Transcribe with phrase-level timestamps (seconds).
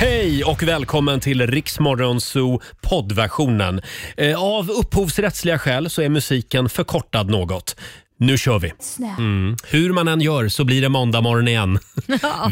[0.00, 3.80] Hej och välkommen till Riksmorgon Zoo poddversionen.
[4.16, 7.76] Eh, Av upphovsrättsliga skäl så är musiken förkortad något.
[8.20, 8.72] Nu kör vi!
[9.18, 9.56] Mm.
[9.68, 11.78] Hur man än gör så blir det måndag morgon igen.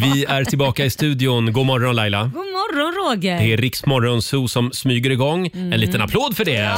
[0.02, 1.52] Vi är tillbaka i studion.
[1.52, 2.22] God morgon Laila.
[2.22, 3.38] God morgon Roger!
[3.38, 5.50] Det är Riksmorgon Zoo som smyger igång.
[5.54, 6.70] En liten applåd för det.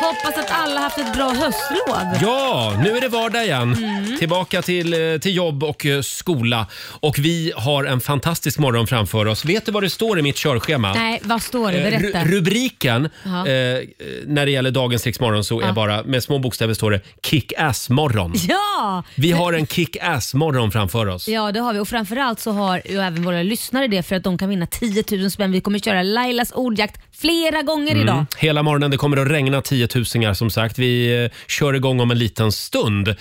[0.00, 1.98] Hoppas att alla haft ett bra höstlov.
[2.22, 3.76] Ja, nu är det vardag igen.
[4.18, 6.66] Tillbaka till, eh, till jobb och eh, skola.
[7.00, 9.44] Och vi har en fantastisk morgon framför oss.
[9.44, 10.94] Vet du vad det står i mitt körschema?
[10.94, 11.78] Nej, vad står det?
[11.78, 12.18] Eh, Berätta.
[12.18, 13.30] ru- rubriken Ja.
[13.48, 13.82] eh,
[14.26, 15.72] när det gäller dagens Riksmorgon så är Ja.
[15.72, 18.32] bara med små bokstäver står det kick-ass-morgon.
[18.48, 19.02] Ja!
[19.14, 21.28] Vi har en kick-ass-morgon framför oss.
[21.28, 21.78] Ja, det har vi.
[21.78, 25.04] Och framförallt så har ju även våra lyssnare det för att de kan vinna 10
[25.12, 25.52] 000 spänn.
[25.52, 28.14] Vi kommer köra Lailas ordjakt flera gånger idag.
[28.14, 28.26] Mm.
[28.38, 28.90] Hela morgonen.
[28.90, 30.78] Det kommer att regna tiotusingar som sagt.
[30.78, 33.14] Vi eh, kör igång om en liten stund.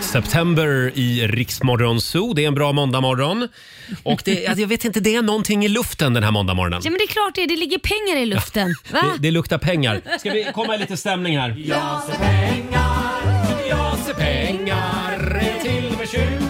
[0.00, 2.34] September i Riksmorgon Zoo.
[2.34, 3.48] Det är en bra måndagmorgon.
[4.02, 6.80] Och det, alltså, jag vet inte, det är någonting i luften den här måndagmorgonen.
[6.84, 7.46] Ja, men det är klart det.
[7.46, 8.74] Det ligger pengar i luften.
[8.92, 9.00] Va?
[9.02, 10.00] Det, det luktar pengar.
[10.18, 11.64] Ska vi komma i lite stämning här?
[11.66, 16.45] Jag ser pengar, jag ser pengar till bekymmer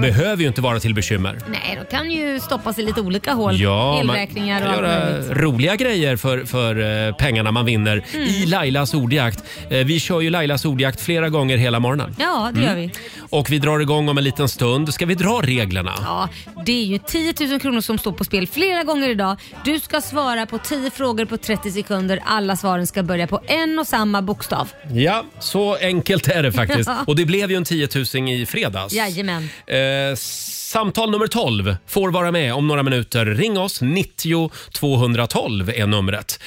[0.00, 1.38] De behöver ju inte vara till bekymmer.
[1.50, 3.60] Nej, de kan ju stoppas i lite olika hål.
[3.60, 5.30] Ja, man Elräkningar och kan allt göra möjligt.
[5.36, 8.28] roliga grejer för, för eh, pengarna man vinner Mm.
[8.28, 9.44] i Lailas ordjakt.
[9.70, 12.16] Eh, Vi kör ju Lailas ordjakt flera gånger hela morgonen.
[12.18, 12.90] Ja, det gör vi.
[13.30, 14.94] Och vi drar igång om en liten stund.
[14.94, 15.92] Ska vi dra reglerna?
[16.04, 16.28] Ja,
[16.66, 19.36] det är ju 10 000 kronor som står på spel flera gånger idag.
[19.64, 22.20] Du ska svara på 10 frågor på 30 sekunder.
[22.24, 24.68] Alla svaren ska börja på en och samma bokstav.
[24.92, 26.90] Ja, så enkelt är det faktiskt.
[26.96, 26.96] Ja.
[27.06, 28.92] Och det blev ju en 10 000 i fredags.
[28.94, 29.48] Jajamän.
[29.66, 29.76] Eh,
[30.16, 33.26] samtal nummer 12 får vara med om några minuter.
[33.26, 36.40] Ring oss, 90 212 är numret.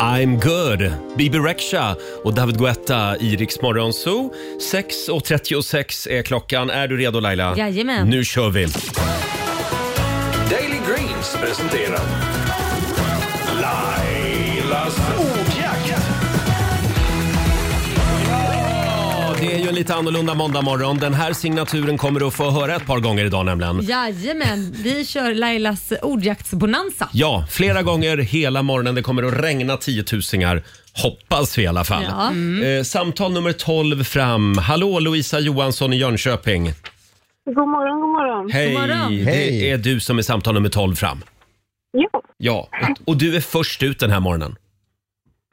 [0.00, 4.32] I'm good, Bibi Rexha och David Guetta i Rix Morgon Zoo.
[4.72, 6.70] 6.36 är klockan.
[6.70, 7.54] Är du redo Laila?
[7.56, 8.08] Jajamän.
[8.08, 8.66] Nu kör vi!
[10.50, 12.00] Daily Greens presenterar
[19.48, 20.98] det är ju en lite annorlunda måndagmorgon.
[20.98, 23.80] Den här signaturen kommer du att få höra ett par gånger idag nämligen.
[23.82, 27.08] Jajamän, vi kör Lailas ordjaktsbonanza.
[27.12, 28.94] Ja, flera gånger hela morgonen.
[28.94, 30.62] Det kommer att regna tiotusingar.
[31.02, 32.04] Hoppas vi i alla fall.
[32.08, 32.66] Ja.
[32.68, 34.58] Eh, samtal nummer 12 fram.
[34.58, 36.72] Hallå Lovisa Johansson i Jönköping.
[37.46, 38.50] God morgon, god morgon.
[38.52, 39.16] Hej, God morgon.
[39.16, 39.70] det Hej.
[39.70, 41.22] är du som är samtal nummer 12 fram.
[41.92, 42.68] Ja, Ja,
[43.06, 44.56] och du är först ut den här morgonen.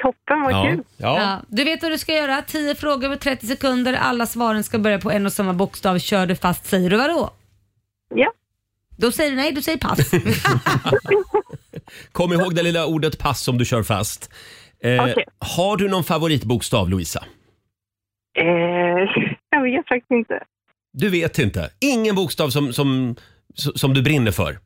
[0.05, 0.63] Toppen, vad Ja.
[0.69, 0.83] kul.
[0.97, 1.21] Ja.
[1.21, 2.41] Ja, du vet vad du ska göra.
[2.41, 3.93] 10 frågor på 30 sekunder.
[3.93, 5.99] Alla svaren ska börja på en och samma bokstav.
[5.99, 7.29] Kör du fast säger du vadå?
[8.15, 8.31] Ja,
[8.97, 9.99] Då säger du nej, du säger pass.
[12.11, 14.29] Kom ihåg det lilla ordet pass om du kör fast.
[14.83, 15.25] Eh, Okej.
[15.39, 17.23] Har du någon favoritbokstav Lovisa?
[18.39, 18.45] eh,
[19.49, 20.43] jag vet faktiskt inte.
[20.93, 21.69] Du vet inte?
[21.79, 23.15] Ingen bokstav som, som,
[23.55, 24.59] som du brinner för?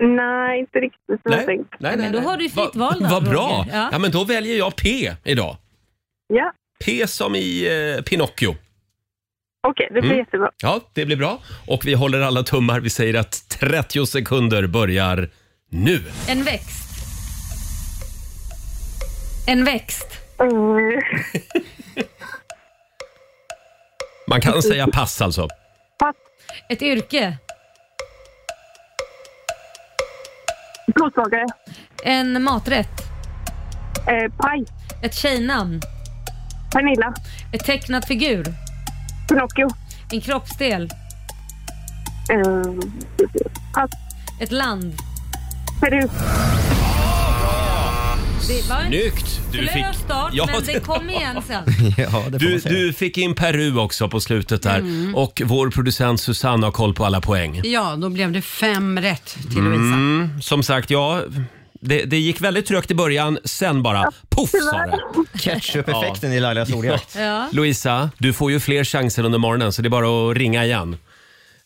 [0.00, 1.74] Nej, inte riktigt som jag tänkt.
[1.78, 3.48] nej, Men då har du fritt val då, Vad bra!
[3.64, 3.76] Roger.
[3.78, 3.88] Ja.
[3.92, 3.98] Ja.
[3.98, 5.56] men då väljer jag P idag.
[6.28, 6.52] Ja,
[6.84, 7.66] P som i
[7.96, 8.56] eh, Pinocchio.
[9.68, 10.18] okej, det blir Mm.
[10.18, 10.50] jättebra.
[10.62, 11.38] Ja, det blir bra.
[11.66, 12.80] Och vi håller alla tummar.
[12.80, 15.30] Vi säger att 30 sekunder börjar
[15.70, 16.00] nu.
[16.28, 16.90] En växt.
[19.48, 20.06] En växt.
[20.38, 21.00] Mm,
[24.28, 25.48] Man kan säga pass alltså.
[25.98, 26.16] pass,
[26.68, 27.38] Ett yrke.
[31.00, 31.46] Plåtslagare,
[32.04, 33.02] En maträtt.
[34.06, 34.64] eh, paj,
[35.02, 35.80] Ett tjejnamn.
[36.72, 37.14] Pernilla,
[37.52, 38.44] Ett tecknat figur.
[39.28, 39.68] Pinocchio,
[40.12, 40.90] En kroppsdel.
[42.32, 42.72] eh,
[43.74, 43.90] pass,
[44.40, 44.94] Ett land.
[45.80, 46.08] Peru,
[48.50, 49.40] Det var en Snyggt!
[49.52, 51.62] Du fick, slö start, Ja, men det det kom igen sen.
[51.98, 52.74] Ja, det får du, man säga.
[52.74, 54.78] du fick in Peru också på slutet där.
[54.78, 55.14] Mm.
[55.14, 57.60] Och vår producent Susanne har koll på alla poäng.
[57.64, 59.94] Ja, då blev det fem rätt till Lovisa.
[59.94, 61.22] Mm, som sagt, ja.
[61.80, 65.38] Det, det gick väldigt trögt i början, sen bara poff sa det.
[65.38, 67.16] Ketchup-effekten i Lailas ordjakt.
[67.18, 67.48] Ja.
[67.52, 70.96] Louisa, du får ju fler chanser under morgonen så det är bara att ringa igen.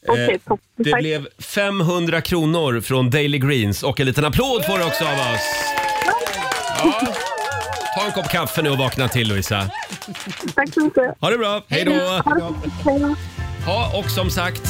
[0.08, 0.66] okej, toppen.
[0.84, 1.00] Det Tack.
[1.00, 5.83] blev 500 kronor från Daily Greens och en liten applåd får du också av oss.
[7.94, 9.70] Ta en kopp kaffe nu och vakna till Louisa.
[10.54, 11.14] Tack så mycket.
[11.20, 11.92] Ha det bra, hej då!
[12.84, 13.14] Hej då.
[13.66, 14.62] Ja, och som sagt,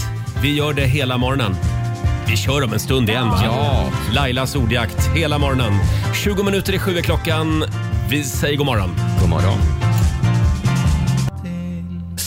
[0.43, 1.57] vi gör det hela morgonen.
[2.29, 3.41] Vi kör om en stund igen va?
[3.45, 3.85] Ja.
[4.15, 5.73] Lailas ordjakt hela morgonen.
[6.25, 7.65] 20 minuter i sju är klockan.
[8.09, 8.97] Vi säger god morgon.
[9.21, 9.84] God morgon.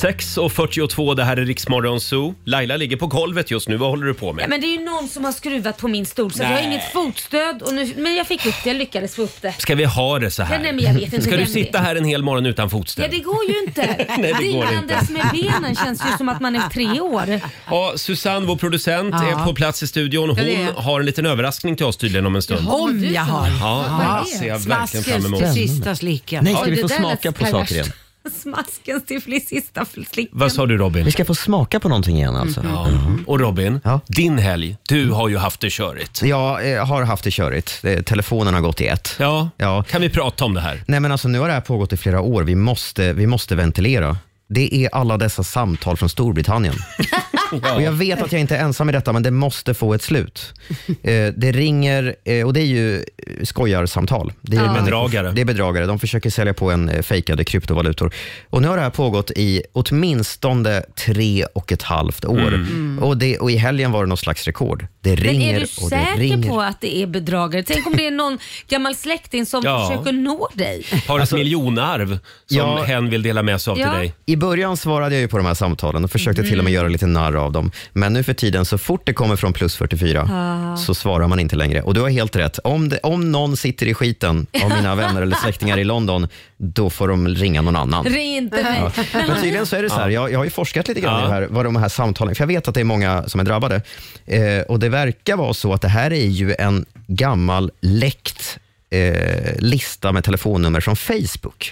[0.03, 2.35] 6.42, det här är Riksmorgon Zoo.
[2.45, 3.77] Laila ligger på golvet just nu.
[3.77, 4.43] Vad håller du på med?
[4.43, 6.55] Ja, men det är ju någon som har skruvat på min stol så jag har
[6.55, 6.65] Nej.
[6.65, 7.61] inget fotstöd.
[7.61, 9.53] Och nu, men jag fick upp det, jag lyckades få upp det.
[9.57, 10.55] Ska vi ha det så här?
[10.55, 11.83] Ja, nej, men jag vet inte Ska du vem det sitta är.
[11.83, 13.11] här en hel morgon utan Ja, fotstöd?
[13.11, 13.81] det går ju inte.
[14.17, 17.39] Nej, det går Drillandes med benen känns ju som att man är tre år.
[17.69, 19.41] Ja, Susanne, vår producent, Ja.
[19.41, 20.29] är på plats i studion.
[20.37, 20.71] Ja, det Hon är.
[20.73, 22.67] har en liten överraskning till oss tydligen om en stund.
[22.67, 23.47] Om jag har.
[23.59, 24.37] Ja, det det?
[24.37, 25.39] ser jag verkligen fram Smaskens emot.
[25.55, 26.43] till sista slicken.
[26.43, 27.87] Nej, ska vi det få smaka på saker igen?
[28.29, 30.27] Smaskens till sista slicken.
[30.31, 31.05] Vad sa du Robin?
[31.05, 32.63] Vi ska få smaka på någonting igen alltså.
[32.63, 32.87] Ja.
[33.27, 33.99] Och Robin, Ja.
[34.07, 34.77] din helg.
[34.87, 36.21] Du har ju haft det körigt.
[36.21, 37.85] Jag eh, har haft det körigt.
[38.05, 39.15] Telefonen har gått i ett.
[39.19, 39.49] Ja.
[39.57, 39.83] Ja.
[39.83, 40.83] Kan vi prata om det här?
[40.87, 42.43] Nej men alltså nu har det här pågått i flera år.
[42.43, 44.17] Vi måste, vi måste ventilera.
[44.49, 46.75] Det är alla dessa samtal från Storbritannien.
[47.51, 50.01] Och jag vet att jag inte är ensam i detta, men det måste få ett
[50.01, 50.53] slut.
[50.87, 53.03] Eh, det ringer, eh, och det är ju eh,
[53.43, 54.33] skojarsamtal.
[54.41, 55.31] Det är, människor- Bedragare.
[55.31, 55.85] Det är bedragare.
[55.85, 58.13] De försöker sälja på en eh, fejkade kryptovalutor.
[58.49, 62.65] Och nu har det här pågått i åtminstone tre och ett halvt år.
[63.01, 64.87] Och, det, och i helgen var det något slags rekord.
[65.01, 66.49] Det Men ringer är du och det säker ringer.
[66.49, 67.63] på att det är bedragare?
[67.63, 69.89] Tänk om det är någon gammal släkting som Ja.
[69.89, 70.85] försöker nå dig.
[71.07, 72.07] Har ett miljonarv
[72.45, 72.83] som ja.
[72.83, 73.89] hen vill dela med sig av Ja.
[73.91, 74.13] till dig.
[74.25, 76.87] I början svarade jag ju på de här samtalen och försökte till och med göra
[76.87, 77.71] lite narr av dem.
[77.93, 81.55] Men nu för tiden, så fort det kommer från plus 44 så svarar man inte
[81.55, 81.81] längre.
[81.81, 82.59] Och du har helt rätt.
[82.63, 86.89] Om, det, om någon sitter i skiten av mina vänner eller släktingar i London, då
[86.89, 88.05] får de ringa någon annan.
[88.05, 88.81] Ring inte mig.
[89.13, 91.25] Men tydligen så är det så här, jag, jag har ju forskat lite grann Ja.
[91.25, 93.39] i det här, vad de här samtalen, för jag vet att det är många som
[93.39, 93.81] är drabbade.
[94.25, 99.53] Eh, och det verkar vara så att det här är ju en gammal läckt eh,
[99.59, 101.69] lista med telefonnummer från Facebook.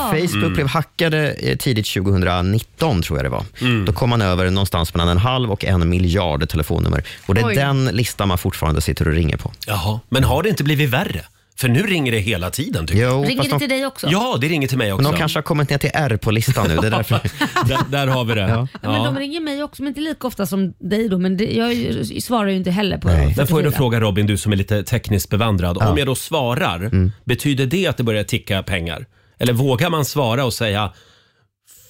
[0.00, 3.44] För Facebook blev hackade eh, tidigt 2019, tror jag det var.
[3.86, 7.04] Då kom man över någonstans mellan en halv och en miljard telefonnummer.
[7.26, 7.54] Och det är Oj.
[7.54, 9.52] den listan man fortfarande sitter och ringer på.
[9.66, 11.20] Jaha, men har det inte blivit värre?
[11.56, 13.12] För nu ringer det hela tiden tycker jag.
[13.12, 14.08] Jo, Ringer fast det de, till dig också?
[14.10, 15.10] Ja, det ringer till mig men också.
[15.12, 16.76] de kanske har kommit ner till R på listan nu.
[16.76, 17.20] Det är därför.
[17.68, 18.40] där, där har vi det.
[18.40, 18.68] Ja.
[18.82, 21.18] Ja, Men de ringer mig också, men inte lika ofta som dig då.
[21.18, 23.34] Men det, jag ju- svarar ju inte heller på Nej.
[23.36, 23.72] Men får jag då 44.
[23.78, 25.78] fråga Robin, du som är lite tekniskt bevandrad.
[25.78, 27.12] Om jag då svarar, Mm.
[27.24, 29.06] betyder det att det börjar ticka pengar?
[29.38, 30.92] Eller vågar man svara och säga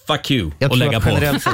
[0.07, 1.11] fuck you Jag och tror lägga att på?
[1.11, 1.53] generellt sett,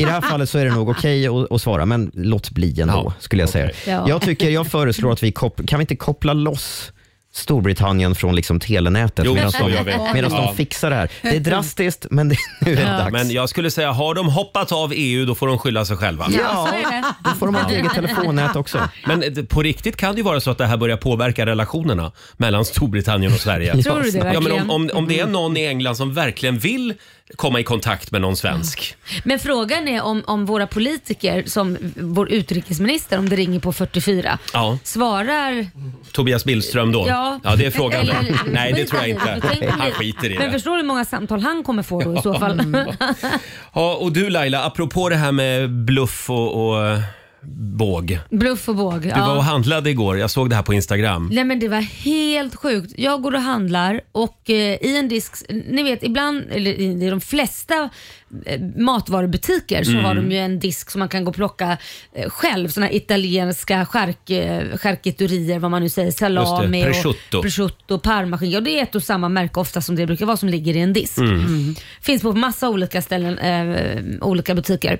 [0.00, 2.80] I det här fallet så är det nog okej att, att svara, men låt bli
[2.80, 3.64] ändå, Ja, skulle jag säga.
[3.66, 3.76] okej.
[3.86, 4.08] Ja.
[4.08, 6.92] Jag, tycker, jag föreslår att vi kop- kan vi inte koppla loss
[7.36, 9.98] Storbritannien från liksom telenätet Jo, medan så de, vi.
[10.14, 10.40] medan Ja.
[10.46, 11.10] de fixar det här.
[11.22, 13.12] Det är drastiskt, men det, nu är det dags.
[13.12, 16.26] Men jag skulle säga, har de hoppat av EU då får de skylla sig själva.
[16.30, 17.04] Ja, så är det.
[17.24, 18.78] Då får de ha ett eget telefonnät också.
[19.06, 22.12] Men eh, på riktigt kan det ju vara så att det här börjar påverka relationerna
[22.36, 23.82] mellan Storbritannien och Sverige.
[23.82, 24.62] Tror du det Ja, men verkligen?
[24.62, 26.94] om, om, om det är någon i England som verkligen vill
[27.36, 28.96] komma i kontakt med någon svensk.
[29.24, 34.38] Men frågan är om, om våra politiker, som vår utrikesminister, om det ringer på 44,
[34.52, 34.78] Ja.
[34.84, 35.66] svarar...
[36.12, 37.04] Tobias Billström då?
[37.08, 37.40] Ja.
[37.58, 38.00] det är frågan.
[38.00, 39.40] Eller- Nej, det tror jag inte.
[39.50, 40.52] Tänk om Han det- skiter i Men det.
[40.52, 42.76] förstår du hur många samtal han kommer få då i så fall?
[43.74, 46.98] Ja, och du Laila, apropå det här med bluff och, och
[47.46, 48.18] båg.
[48.30, 49.00] Bluff och båg.
[49.02, 51.28] Du var och handlade igår, jag såg det här på Instagram.
[51.32, 52.92] Nej men det var helt sjukt.
[52.96, 57.20] Jag går och handlar och eh, i en disk, ni vet ibland, eller i de
[57.20, 57.90] flesta
[58.46, 60.04] eh, matvarubutiker så Mm.
[60.04, 61.78] har de ju en disk som man kan gå och plocka
[62.14, 62.68] eh, själv.
[62.68, 67.36] Såna här italienska chark, eh, charkuterier, vad man nu säger, salami prosciutto.
[67.38, 68.56] och prosciutto, parmaskinka.
[68.58, 70.80] Och det är ett och samma märke ofta som det brukar vara som ligger i
[70.80, 71.18] en disk.
[71.18, 71.74] Mm.
[72.00, 74.98] Finns på massa olika ställen, eh, olika butiker.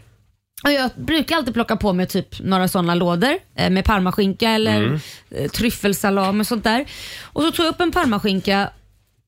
[0.65, 4.77] Och jag brukar alltid plocka på mig typ några sådana lådor eh, med parmaskinka eller
[4.85, 5.01] Mm.
[5.31, 6.85] eh, tryffelsalam och sånt där.
[7.23, 8.71] Och så tog jag upp en parmaskinka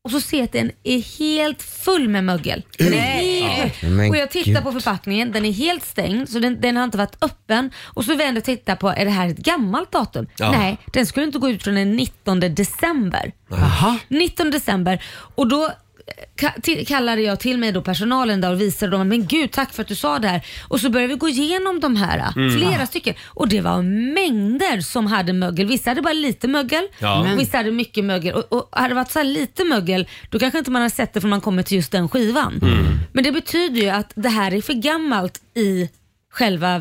[0.05, 2.63] och så ser jag att den är helt full med mögel.
[2.79, 4.63] Den är helt, Men och jag tittar gud.
[4.63, 7.71] på förpackningen, den är helt stängd så den, den har inte varit öppen.
[7.85, 10.27] Och så vänder jag och tittar på, är det här ett gammalt datum?
[10.39, 10.51] Ja.
[10.53, 13.33] Nej, den skulle inte gå ut från den 19 december.
[14.09, 15.03] 19 december.
[15.35, 15.71] Och då
[16.63, 19.83] till, kallade jag till mig då personalen där och visade dem men gud tack för
[19.83, 20.47] att du sa det här.
[20.69, 22.51] Och så började vi gå igenom de här, Mm.
[22.59, 23.15] flera stycken.
[23.27, 23.83] Och det var
[24.15, 25.67] mängder som hade mögel.
[25.67, 27.21] Vissa hade bara lite mögel, Ja.
[27.33, 28.35] och vissa hade mycket mögel.
[28.35, 31.13] Och, och hade det varit så här lite mögel då kanske inte man har sett
[31.15, 32.59] det förrän man kommer till just den skivan.
[32.63, 32.99] Mm.
[33.13, 35.89] Men det betyder ju att det här är för gammalt i
[36.37, 36.81] själva eh,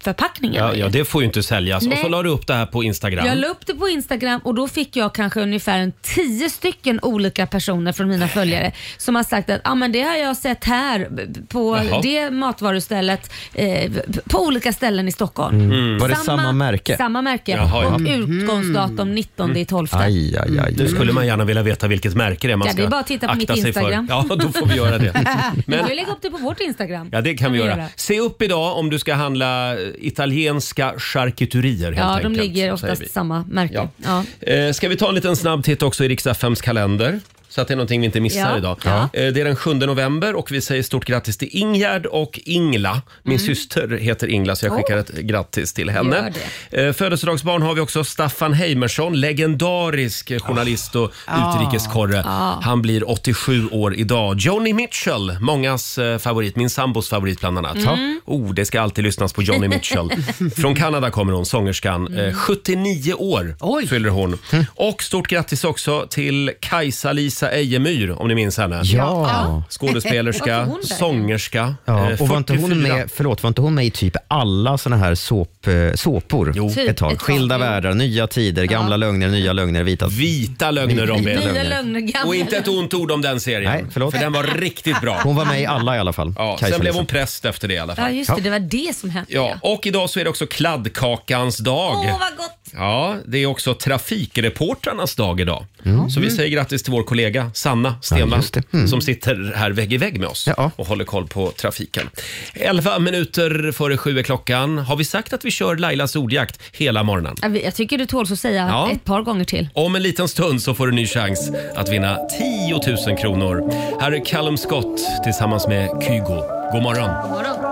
[0.00, 0.64] förpackningen.
[0.64, 1.82] Ja, ja, det får ju inte säljas.
[1.82, 1.98] Och Nej.
[2.02, 3.26] så la du upp det här på Instagram.
[3.26, 7.00] Jag la upp det på Instagram och då fick jag kanske ungefär en tio stycken
[7.02, 10.64] olika personer från mina följare som har sagt att ah, men det har jag sett
[10.64, 11.08] här
[11.48, 12.00] på Jaha.
[12.02, 13.92] det matvarustället eh,
[14.28, 15.98] på olika ställen i Stockholm.
[15.98, 16.96] Var det samma märke?
[16.96, 17.94] Samma märke Jaha, ja.
[17.94, 19.88] och utgångsdatum 19 i 12.
[19.92, 20.74] Aj, aj, aj.
[20.78, 22.90] Nu skulle man gärna vilja veta vilket märke det är man Ja, ska det är
[22.90, 23.50] bara att titta på mitt.
[23.56, 24.06] Instagram.
[24.10, 25.12] Ja, då får vi göra det.
[25.14, 27.08] Vi Men, kan ju lägga upp det på vårt Instagram.
[27.12, 27.84] ja, det kan vi göra.
[27.96, 32.34] Se upp idag om du ska handla italienska charkuterier helt Ja, enkelt.
[32.34, 33.08] de ligger säger oftast vi.
[33.08, 33.74] samma märke.
[33.74, 34.24] Ja.
[34.40, 34.52] Ja.
[34.52, 37.20] Eh, ska vi ta en liten snabb titt också i FMs kalender?
[37.48, 38.58] Så att det är någonting vi inte missar Ja.
[38.58, 38.78] idag.
[38.84, 39.02] Ja.
[39.02, 43.02] Eh, Det är den 7 november och vi säger stort grattis till Ingerd och Ingla.
[43.22, 46.32] Min syster heter Ingla så jag skickar ett grattis till henne.
[46.70, 52.22] Gör Eh, Födelsedagsbarn har vi också Staffan Heimersson, legendarisk journalist och utrikeskorre.
[52.62, 54.36] Han blir 87 år idag.
[54.38, 57.76] Joni Mitchell, mångas eh, favorit, min sambos favorit bland annat.
[58.24, 60.10] Oh, det ska alltid lyssnas på Joni Mitchell.
[60.56, 62.18] Från Kanada kommer hon, sångerskan.
[62.18, 64.38] Eh, 79 år fyller hon.
[64.74, 68.80] Och stort grattis också till Kajsa-Lisa Ejemyr, om ni minns henne.
[68.84, 69.62] Ja.
[69.70, 70.94] Skådespelerska, Varför hon där?
[70.94, 71.74] sångerska.
[71.84, 72.94] Ja, eh, och var inte, hon 44.
[72.94, 76.52] med, förlåt, var inte hon med i typ alla såna här såp, eh, såpor.
[76.52, 76.88] Typ ett tag?
[76.88, 77.60] ett tag, Skilda jo.
[77.60, 80.06] världar, nya tider, gamla lögner, nya lögner, vita...
[80.08, 81.24] Vita lögner Robin.
[81.24, 81.64] Nya lögner.
[81.64, 83.72] lögner, gamla Och inte ett ont ord om den serien.
[83.72, 84.14] Nej, förlåt.
[84.14, 85.20] För den var riktigt bra.
[85.24, 86.34] Hon var med i alla i alla fall.
[86.36, 86.98] Ja, Kajsa sen blev Lisa.
[86.98, 88.14] hon präst efter det i alla Ja fall.
[88.14, 89.32] just det, det var det som hände.
[89.32, 91.96] Ja, och idag så är det också kladdkakans dag.
[91.96, 92.54] Åh vad gott!
[92.72, 95.64] Ja, det är också trafikreportrarnas dag idag.
[96.10, 98.62] Så vi säger grattis till vår kollega Sanna Stenvall Ja, just det.
[98.72, 98.88] Mm.
[98.88, 100.70] som sitter här vägg i vägg med oss Ja.
[100.76, 102.10] och håller koll på trafiken.
[102.54, 104.78] 11 minuter före sju är klockan.
[104.78, 107.36] Har vi sagt att vi kör Lailas ordjakt hela morgonen?
[107.42, 108.90] Ja, vi- Jag tycker du tål att säga Ja.
[108.92, 109.68] ett par gånger till.
[109.74, 113.72] Om en liten stund så får du en ny chans att vinna 10 000 kronor.
[114.00, 116.42] Här är Callum Scott tillsammans med Kygo.
[116.72, 117.67] God morgon!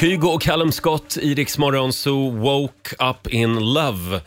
[0.00, 4.20] Kygo och Callum Scott i Rix Morgon så Woke Up In Love.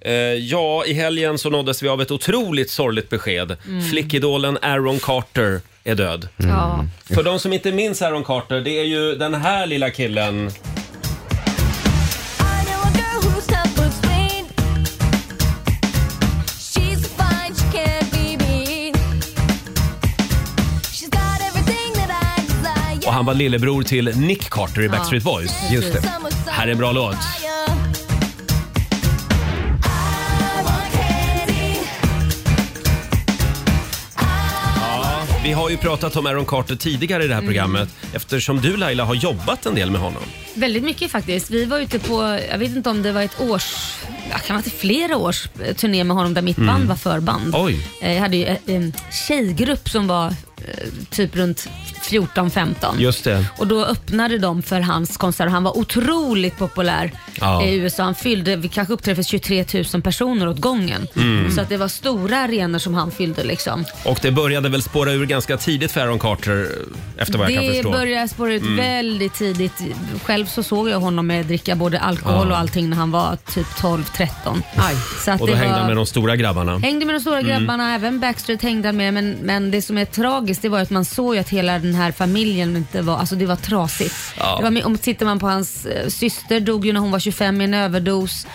[0.00, 3.56] Eh, ja, i helgen så nåddes vi av ett otroligt sorgligt besked.
[3.90, 6.28] Flickidolen Aaron Carter är död.
[6.36, 6.84] Ja.
[7.14, 10.50] För de som inte minns Aaron Carter, det är ju den här lilla killen.
[23.10, 25.52] Och han var lillebror till Nick Carter i Backstreet Boys.
[25.72, 26.02] Just det.
[26.50, 27.16] Här är en bra låt.
[35.44, 39.04] Vi har ju pratat om Aaron Carter tidigare i det här programmet eftersom du Laila
[39.04, 40.22] har jobbat en del med honom.
[40.54, 41.50] Väldigt mycket faktiskt.
[41.50, 43.94] Vi var ute på, jag vet inte om det var ett års,
[44.30, 47.54] ja, kan vara till flera års eh, turné med honom där mitt band var förband.
[47.56, 47.86] Oj.
[48.02, 48.92] Eh, Jag hade ju eh, en
[49.28, 50.34] tjejgrupp som var
[51.10, 51.68] typ runt
[52.02, 52.74] 14-15.
[52.98, 53.44] Just det.
[53.58, 55.50] Och då öppnade de för hans konsert.
[55.50, 57.64] Han var otroligt populär Ja.
[57.64, 58.02] i USA.
[58.02, 61.06] Han fyllde, vi kanske uppträdde för 23 000 personer åt gången.
[61.16, 61.50] Mm.
[61.50, 63.84] Så att det var stora arenor som han fyllde liksom.
[64.04, 66.68] Och det började väl spåra ur ganska tidigt för Aaron Carter
[67.18, 67.88] efter vad jag kan Det förstå.
[67.88, 68.00] Mm.
[68.00, 69.82] började spåra ut väldigt tidigt.
[70.24, 73.66] Själv så såg jag honom med dricka både alkohol och allting när han var typ
[73.66, 74.62] 12-13.
[75.24, 75.78] Så att Och då det hängde var...
[75.78, 76.78] han med de stora grabbarna.
[76.78, 79.14] Hängde med de stora grabbarna, även Backstreet hängde han med.
[79.14, 81.94] Men, men det som är tragiskt det var att man såg ju att hela den
[81.94, 84.14] här familjen inte var, alltså det var trasigt.
[84.38, 84.56] Ja.
[84.56, 87.60] Det var, om tittar man på hans eh, syster dog ju när hon var 25
[87.60, 88.46] i en överdos.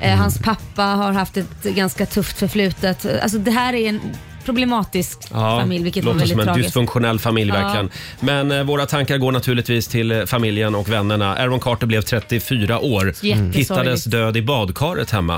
[0.00, 3.22] Eh, Hans pappa har haft ett ganska tufft förflutet.
[3.22, 4.00] Alltså det här är en
[4.44, 6.68] problematisk familj vilket var låter som väldigt en tragiskt.
[6.68, 7.62] dysfunktionell familj Ja.
[7.62, 7.90] verkligen.
[8.20, 11.36] Men eh, våra tankar går naturligtvis till eh, familjen och vännerna.
[11.36, 13.06] Aaron Carter blev 34 år.
[13.06, 13.56] Jättesorgligt.
[13.56, 15.34] Hittades död i badkaret hemma,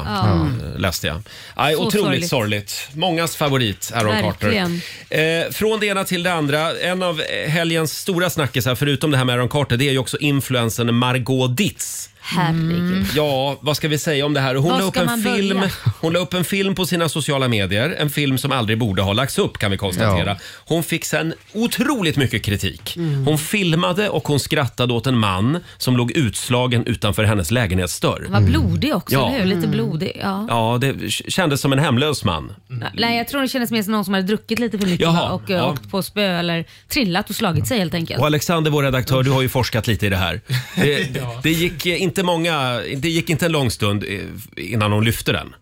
[0.74, 1.22] eh, läste jag.
[1.54, 2.28] Aj, Så otroligt sorgligt.
[2.28, 2.88] sorgligt.
[2.94, 4.80] Mångas favorit, Aaron Verkligen.
[5.08, 5.44] Carter.
[5.46, 6.78] Eh, från det ena till det andra.
[6.78, 9.98] En av eh, helgens stora snackisar, förutom det här med Aaron Carter, det är ju
[9.98, 12.10] också influensen Margot Ditz.
[12.26, 13.06] Herregud.
[13.14, 14.54] Ja, vad ska vi säga om det här?
[14.54, 15.72] Hon Var la, upp ska en man film, börja?
[16.00, 17.96] hon la upp en film på sina sociala medier.
[17.98, 20.30] En film som aldrig borde ha lagts upp kan vi konstatera.
[20.30, 20.36] Ja.
[20.66, 22.96] Hon fick sen otroligt mycket kritik.
[22.96, 23.26] Mm.
[23.26, 28.26] Hon filmade och hon skrattade åt en man som låg utslagen utanför hennes lägenhetsdörr.
[28.30, 29.28] Var blodig också, Ja.
[29.34, 29.54] eller hur?
[29.56, 30.20] Lite blodig.
[30.22, 30.46] Ja.
[30.48, 32.52] Ja, det k- kändes som en hemlös man.
[32.94, 35.12] Nej, jag tror det kändes mer som någon som hade druckit lite för mycket Jaha,
[35.28, 35.30] va?
[35.30, 35.70] och eh, ja.
[35.70, 38.20] åkt på spö eller trillat och slagit sig helt enkelt.
[38.20, 40.40] Och Alexander, vår redaktör, du har ju forskat lite i det här.
[40.76, 41.08] Det,
[41.42, 44.20] det, gick eh, inte många, det gick inte en lång stund eh,
[44.56, 45.54] innan hon lyfte den.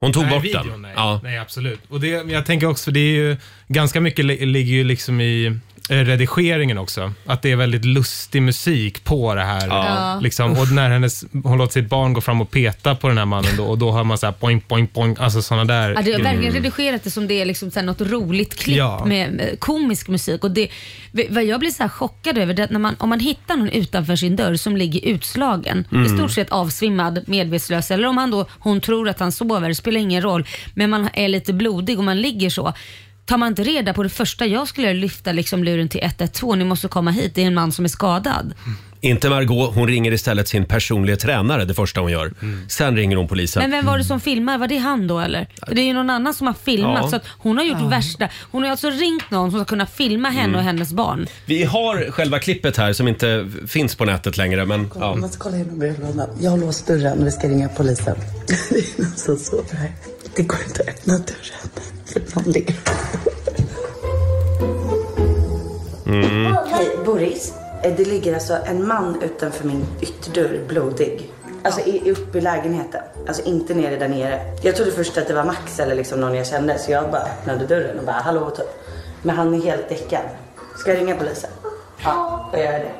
[0.00, 0.82] Hon tog Nej, bort videon, den.
[0.82, 1.20] Nej, Ja.
[1.22, 1.80] nej absolut.
[1.88, 3.36] Och det, jag tänker också, för det är ju
[3.68, 7.12] ganska mycket li- ligger ju liksom i redigeringen också.
[7.26, 9.66] Att det är väldigt lustig musik på det här.
[9.68, 10.18] Ja.
[10.22, 13.24] Liksom, och när hennes, hon låter sitt barn gå fram och peta på den här
[13.24, 15.90] mannen då, och då hör man så här poing, poing, poing, alltså sådana där.
[15.94, 19.04] Ja, det har verkligen redigerat det som det är liksom så något roligt klipp Ja.
[19.04, 20.44] med komisk musik.
[20.44, 20.68] Och det,
[21.30, 23.68] vad jag blir så här chockad över det är när man, om man hittar någon
[23.68, 28.46] utanför sin dörr som ligger utslagen, i stort sett avsvimmad, medvetslös eller om han då,
[28.58, 30.46] hon tror att han sover, det spelar ingen roll.
[30.74, 32.74] Men man är lite blodig och man ligger så.
[33.24, 36.58] Tar man inte reda på det första jag skulle göra, lyfta liksom luren till 112,
[36.58, 38.54] ni måste komma hit, det är en man som är skadad.
[39.04, 42.32] Inte Margot, hon ringer istället sin personliga tränare det första hon gör.
[42.68, 43.62] Sen ringer hon polisen.
[43.62, 44.58] Men vem var det som filmar?
[44.58, 45.46] Var det han då eller?
[45.66, 47.10] För det är ju någon annan som har filmat Ja.
[47.10, 48.28] så att hon har gjort värsta.
[48.50, 50.56] Hon har alltså ringt någon som ska kunna filma henne Mm.
[50.56, 51.26] och hennes barn.
[51.46, 54.64] Vi har själva klippet här som inte finns på nätet längre.
[54.66, 55.00] Men, ja.
[55.10, 56.28] Jag måste kolla igenom brevlådan.
[56.40, 58.16] Jag har låst dörren och vi ska ringa polisen.
[58.46, 59.92] Det är någon som sover här.
[60.36, 61.70] Det går inte att öppna dörren.
[62.06, 62.74] För någon ligger
[66.06, 66.56] Mm.
[66.70, 67.52] Hej, Boris.
[67.84, 71.32] Eh, det ligger alltså en man utanför min ytterdörr, blodig.
[71.62, 73.00] Alltså i- uppe i lägenheten.
[73.28, 74.40] Alltså inte nere där nere.
[74.62, 77.22] Jag trodde först att det var Max eller liksom någon jag kände så jag bara
[77.22, 78.66] öppnade dörren och bara hallå typ.
[79.22, 80.20] Men han är helt däckad.
[80.78, 81.50] Ska jag ringa polisen?
[82.04, 82.90] Ja, jag gör det.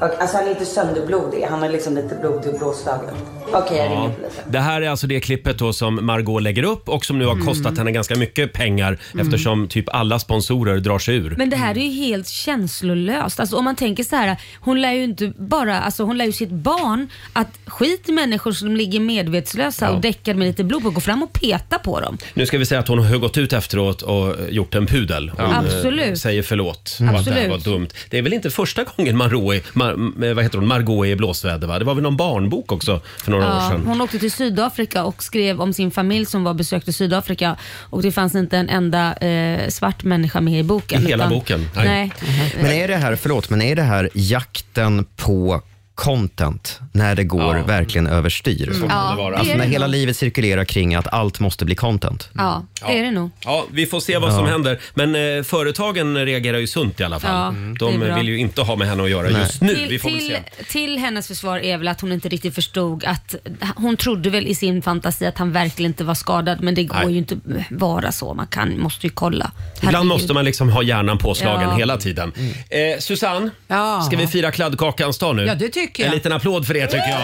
[0.00, 1.42] Och, alltså han är inte sönderblodig.
[1.50, 3.14] Han är liksom lite blodig och blåslagen.
[3.52, 4.44] Okej, jag ringer polisen.
[4.48, 7.36] Det här är alltså det klippet då som Margot lägger upp och som nu har
[7.46, 7.78] kostat Mm.
[7.78, 11.34] henne ganska mycket pengar eftersom typ alla sponsorer drar sig ur.
[11.38, 13.40] Men det här är ju helt känslolöst.
[13.40, 16.32] Alltså om man tänker så här, hon lär ju inte bara, alltså hon lär ju
[16.32, 19.90] sitt barn att skit i människor som ligger medvetslösa Ja.
[19.90, 22.18] och däckade med lite blod på, gå fram och peta på dem.
[22.34, 25.30] Nu ska vi säga att hon har gått ut efteråt och gjort en pudel.
[25.36, 26.18] Hon eh, Absolut.
[26.18, 27.50] säger förlåt och att det här Absolut.
[27.66, 27.88] var dumt.
[28.10, 31.16] Det är väl inte första gången Margot är, Mar, eh, vad heter hon, Margot i
[31.16, 31.78] blåsväder va?
[31.78, 33.86] Det var väl någon barnbok också för några år sedan.
[33.86, 38.12] hon åkte till Sydafrika och skrev om sin familj som var besökte Sydafrika och det
[38.12, 41.02] fanns inte en enda eh, svart människa med i boken.
[41.02, 41.68] I hela boken?
[41.76, 41.86] Nej.
[41.86, 42.12] Nej.
[42.56, 45.62] Men är det här, förlåt, men är det här jakten på
[46.00, 47.62] content när det går Ja.
[47.64, 48.72] verkligen överstyr?
[48.72, 49.30] Så det vara.
[49.30, 52.28] det Alltså är när hela livet cirkulerar kring att allt måste bli content.
[52.34, 53.30] Ja, det är det nog.
[53.44, 54.80] Ja, vi får se vad som händer.
[54.94, 57.30] Men eh, företagen reagerar ju sunt i alla fall.
[57.54, 58.14] Ja, det är De bra.
[58.16, 59.74] vill ju inte ha med henne att göra just nu.
[59.74, 60.64] vi Till, får väl till, se.
[60.64, 63.34] till hennes försvar är väl att hon inte riktigt förstod att
[63.76, 66.96] hon trodde väl i sin fantasi att han verkligen inte var skadad men det går
[67.04, 67.12] Nej.
[67.12, 67.36] ju inte
[67.70, 68.34] vara så.
[68.34, 69.50] Man kan, måste ju kolla.
[69.76, 70.06] Ibland Herregud.
[70.08, 71.74] måste man liksom ha hjärnan påslagen Ja.
[71.76, 72.32] hela tiden.
[72.70, 74.00] Eh, Susanne, Ja.
[74.06, 75.44] ska vi fira kladdkakans dag nu?
[75.44, 76.08] Ja, det tycker jag.
[76.08, 77.18] En liten applåd för det tycker jag.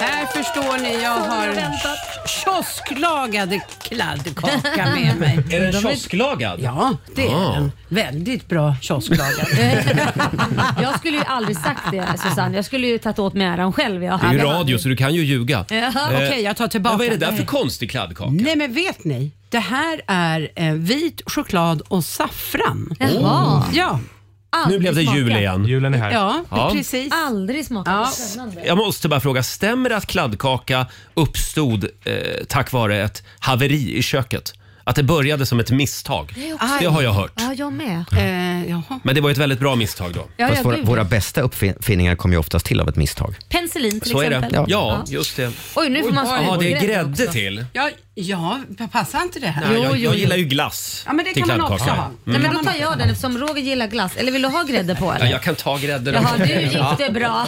[0.00, 1.54] Här förstår ni, jag har
[2.26, 5.38] kiosklagad kladdkaka med mig.
[5.52, 6.60] Är den kiosklagad?
[6.62, 7.52] Ja, det är Ah.
[7.54, 7.72] den.
[7.88, 9.46] Väldigt bra kiosklagad.
[10.82, 12.56] Jag skulle ju aldrig sagt det Susanne.
[12.56, 14.04] Jag skulle ju tagit åt mig äran själv.
[14.04, 15.64] Jag Det är ju radio så du kan ju ljuga.
[15.70, 15.76] Ja.
[15.76, 16.96] Eh, Okej, jag tar tillbaka.
[16.96, 18.30] men Vad är det där för konstig kladdkaka?
[18.30, 22.94] Nej men vet ni, det här är eh, vit choklad och saffran.
[23.00, 23.64] Jaha.
[23.72, 23.98] Ja,
[24.68, 25.38] Nu blev det jul smakat.
[25.40, 25.64] igen.
[25.64, 26.10] Julen är här.
[26.12, 26.70] ja, Ja.
[26.74, 27.12] precis.
[27.12, 27.92] Aldrig smakat.
[27.94, 28.06] Ja.
[28.06, 28.62] Spännande.
[28.66, 32.12] Jag måste bara fråga, stämmer det att kladdkaka uppstod eh,
[32.48, 34.54] tack vare ett haveri i köket?
[34.84, 36.32] Att det började som ett misstag?
[36.34, 37.32] Det är också- Det har jag hört.
[37.36, 38.04] Ja, jag med.
[38.12, 39.00] Eh, jaha.
[39.02, 40.20] Men det var ett väldigt bra misstag då.
[40.36, 40.86] Ja, Fast ja, våra, gud.
[40.86, 43.34] våra bästa uppfinningar kommer ju oftast till av ett misstag.
[43.48, 44.36] Penicillin till Så är det.
[44.36, 44.64] exempel.
[44.68, 45.52] Ja, just det.
[45.74, 47.32] Oj, nu får man Oj, Jaha, det är grädde grädde också.
[47.32, 47.64] till.
[47.72, 48.60] Ja, ja,
[48.92, 49.68] passar inte det här?
[49.72, 52.00] Nej, jag, jag gillar ju glass Ja, men det till kan man också kladdkaka.
[52.02, 52.10] ha.
[52.24, 54.16] Nej, men då tar jag den eftersom Roger gillar glass.
[54.16, 55.26] Eller vill du ha grädde på Ja, eller?
[55.30, 56.14] jag kan ta grädden.
[56.14, 56.44] Jaha, också.
[56.44, 56.72] nu gick
[57.06, 57.46] det bra.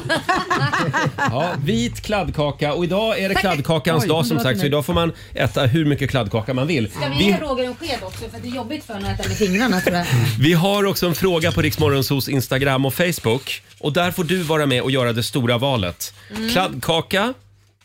[1.16, 4.66] Ja, vit kladdkaka och idag är det kladdkakans Oj, dag som sagt så mig.
[4.66, 6.90] idag får man äta hur mycket kladdkaka man vill.
[6.90, 8.29] Ska vi Vi, ge Roger en sked också?
[8.31, 10.07] För det är jobbigt för honom att äta med fingrarna tror jag.
[10.40, 14.66] vi har också en fråga på Riksmorgonsos Instagram och Facebook och där får du vara
[14.66, 16.14] med och göra det stora valet.
[16.37, 16.48] Mm.
[16.51, 17.35] Kladdkaka,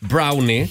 [0.00, 0.68] brownie,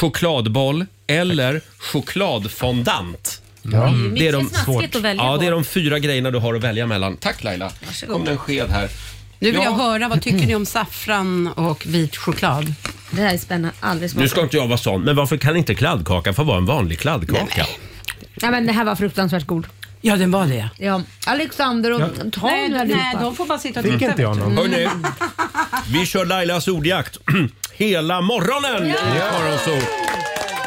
[0.00, 3.40] chokladboll eller chokladfondant.
[3.64, 6.30] Är ju Det är mycket de- snaskigt att välja Ja, det är de fyra grejerna
[6.30, 7.16] du har att välja mellan.
[7.16, 7.70] Tack Laila.
[7.86, 8.14] Varsågod.
[8.16, 8.88] kom det en sked här.
[9.38, 9.64] Nu vill Ja.
[9.64, 12.74] jag höra, vad tycker ni om saffran och vit choklad?
[13.10, 13.70] Det här är spännande.
[13.80, 14.30] Aldrig Nu smakat.
[14.30, 17.66] ska inte jag vara sån, men varför kan inte kladdkaka få vara en vanlig kladdkaka?
[18.40, 19.66] Ja, men det här var fruktansvärt god.
[20.00, 20.68] Ja, den var det.
[20.78, 21.02] Ja.
[21.26, 22.00] Alexander och
[22.32, 23.20] ta Nej, nu nej, allihopa.
[23.20, 24.10] de får bara sitta och Fick titta.
[24.10, 24.56] inte jag någon?
[24.56, 24.88] Hörrni,
[25.92, 27.18] vi kör Lailas ordjakt
[27.76, 28.94] hela morgonen i
[29.32, 29.88] Morgonzoo.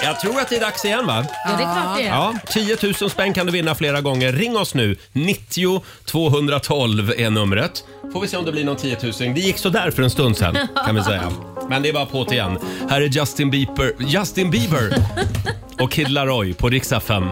[0.04, 1.26] Jag tror att det är dags igen va?
[1.46, 2.08] Ja, det är klart det är.
[2.08, 4.32] Ja, 10 000 spänn kan du vinna flera gånger.
[4.32, 4.96] Ring oss nu.
[5.14, 7.84] 90 212 är numret.
[8.14, 9.14] Får vi se om det blir någon 10 000.
[9.20, 11.32] Det gick så där för en stund sedan kan vi säga.
[11.70, 12.58] Men det är bara på till igen.
[12.90, 14.94] Här är Justin Bieber, Justin Bieber
[15.80, 17.24] och Kid Laroi på riksdag 5.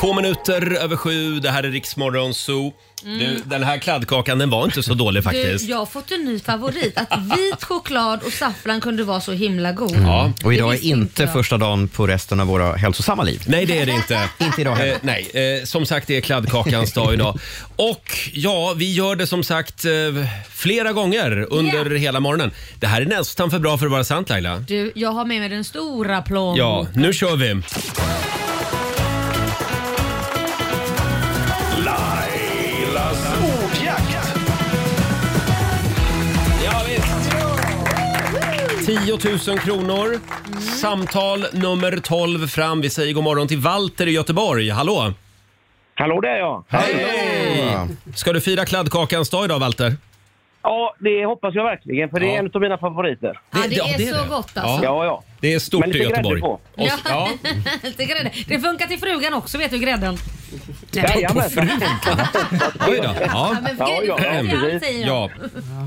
[0.00, 1.40] Två minuter över sju.
[1.40, 2.72] Det här är Riksmorgon Zoo.
[3.02, 5.68] Du, den här kladdkakan den var inte så dålig Du, faktiskt.
[5.68, 6.98] jag har fått en ny favorit.
[6.98, 9.96] Att vit choklad och saffran kunde vara så himla god.
[9.96, 10.32] Ja.
[10.44, 13.42] Och idag är inte första dagen på resten av våra hälsosamma liv.
[13.46, 14.28] Nej, det är det inte.
[14.38, 14.92] Inte idag heller.
[14.92, 17.38] Eh, nej, eh, som sagt det är kladdkakans dag idag.
[17.76, 19.92] Och ja, vi gör det som sagt eh,
[20.50, 22.50] flera gånger under hela morgonen.
[22.80, 24.58] Det här är nästan för bra för att vara sant Laila.
[24.58, 26.64] Du, jag har med mig den stora plånboken.
[26.66, 27.62] Ja, nu kör vi.
[38.90, 40.20] 10 000 kronor.
[40.60, 42.80] Samtal nummer 12 fram.
[42.80, 44.70] Vi säger god morgon till Walter i Göteborg.
[44.70, 45.12] Hallå!
[45.94, 46.64] Hallå där ja.
[46.68, 47.76] Hej!
[48.14, 49.96] Ska du fira kladdkakans dag idag, Walter?
[50.62, 52.38] Ja, det hoppas jag verkligen för det är Ja.
[52.38, 53.40] en av mina favoriter.
[53.50, 54.84] Ja, det är så gott alltså.
[54.84, 55.22] Ja, ja.
[55.40, 56.40] Det är stort Men i lite grädde Göteborg.
[56.40, 56.48] på.
[56.74, 57.28] Och, ja.
[57.82, 58.30] Lite grädde.
[58.46, 60.16] Det funkar till frugan också vet du, grädden.
[60.92, 61.50] Jajamän.
[62.88, 63.14] Oj då.
[63.26, 63.56] Ja.
[63.62, 64.82] men Ja, ja, frugan precis.
[64.88, 65.30] säger jag.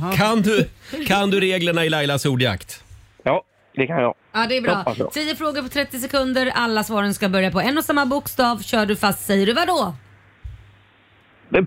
[0.01, 0.11] Ja.
[0.17, 0.69] Kan, du,
[1.07, 2.82] kan du reglerna i Lailas ordjakt?
[3.23, 3.43] Ja,
[3.75, 4.13] det kan jag.
[4.33, 4.73] Ja, det är bra.
[4.75, 5.12] Hoppas jag.
[5.13, 6.51] 10 frågor på 30 sekunder.
[6.55, 8.62] Alla svaren ska börja på en och samma bokstav.
[8.63, 9.95] Kör du fast säger du vad då?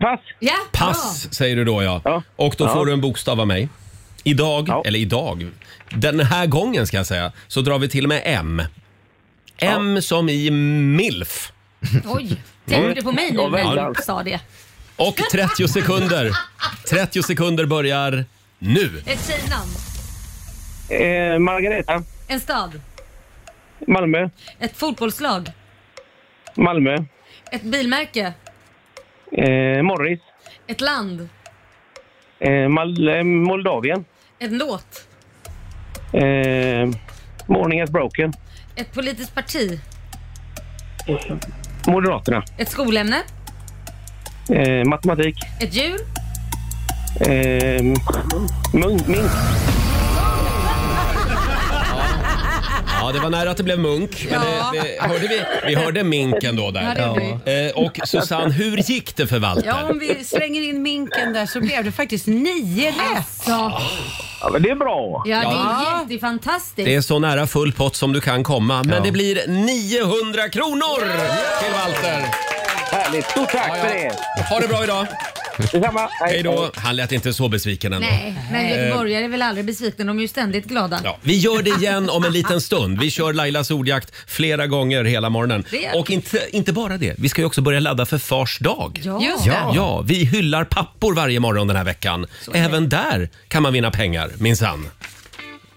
[0.00, 0.20] Pass.
[0.38, 2.22] Ja, Pass säger du då ja.
[2.36, 2.68] Och då Ja.
[2.74, 3.68] får du en bokstav av mig.
[4.24, 5.46] Idag, eller idag,
[5.90, 8.62] den här gången ska jag säga, så drar vi till med M.
[9.58, 11.52] M som i MILF.
[11.80, 12.12] bra.
[12.14, 14.40] Oj, tänkte du på mig nu Ja, när du sa det?
[14.96, 16.30] Och 30 sekunder.
[16.90, 18.24] 30 sekunder börjar
[18.58, 19.02] nu.
[19.06, 19.70] Ett tjejnamn.
[20.88, 22.02] Eh, Margareta.
[22.28, 22.80] En stad.
[23.86, 24.28] Malmö.
[24.60, 25.52] Ett fotbollslag.
[26.54, 26.96] Malmö.
[27.52, 28.32] Ett bilmärke.
[29.32, 30.20] Eh, Morris.
[30.66, 31.28] Ett land.
[32.38, 34.04] Eh, Mal- eh, Moldavien.
[34.38, 35.08] En låt.
[36.12, 36.88] Eh,
[37.46, 38.32] Morning has broken.
[38.76, 39.80] Ett politiskt parti.
[41.86, 42.42] Moderaterna.
[42.58, 43.22] Ett skolämne.
[44.50, 45.36] Eh, matematik.
[45.60, 46.00] Ett djur.
[47.20, 47.82] Eh,
[48.72, 49.30] mun- mink.
[53.06, 54.26] Ja, det var nära att det blev munk.
[54.30, 54.70] Men Ja.
[54.72, 56.94] det, det, hörde vi, vi hörde minken då Ja, där.
[56.94, 59.66] det gjorde Eh, Och Susanne, hur gick det för Walter?
[59.66, 63.42] Ja, om vi slänger in minken där så blev det faktiskt nio rätt.
[63.46, 63.80] Ja,
[64.52, 65.22] men det är bra.
[65.26, 65.96] Ja, det Ja.
[65.98, 66.76] är jättefantastiskt.
[66.86, 69.00] Det är så nära full pott som du kan komma, men Ja.
[69.04, 71.00] det blir 900 kronor
[71.62, 72.24] till Walter.
[72.92, 73.30] Härligt.
[73.30, 74.12] Stort tack för det.
[74.50, 75.06] Ha det bra idag.
[75.58, 76.08] Detsamma.
[76.20, 76.70] Hej då.
[76.74, 78.06] Han lät inte så besviken ändå.
[78.10, 80.04] Nej, men göteborgare är väl aldrig besvikna.
[80.04, 81.00] De är ju ständigt glada.
[81.04, 83.00] Ja, vi gör det igen om en liten stund.
[83.00, 85.64] Vi kör Lailas ordjakt flera gånger hela morgonen.
[85.70, 85.98] Det gör vi.
[85.98, 89.00] Och inte, inte bara det, vi ska ju också börja ladda för Fars dag.
[89.04, 89.22] Ja.
[89.22, 89.50] Just det.
[89.50, 89.72] Ja.
[89.74, 92.26] ja, vi hyllar pappor varje morgon den här veckan.
[92.54, 94.88] Även där kan man vinna pengar, minsann.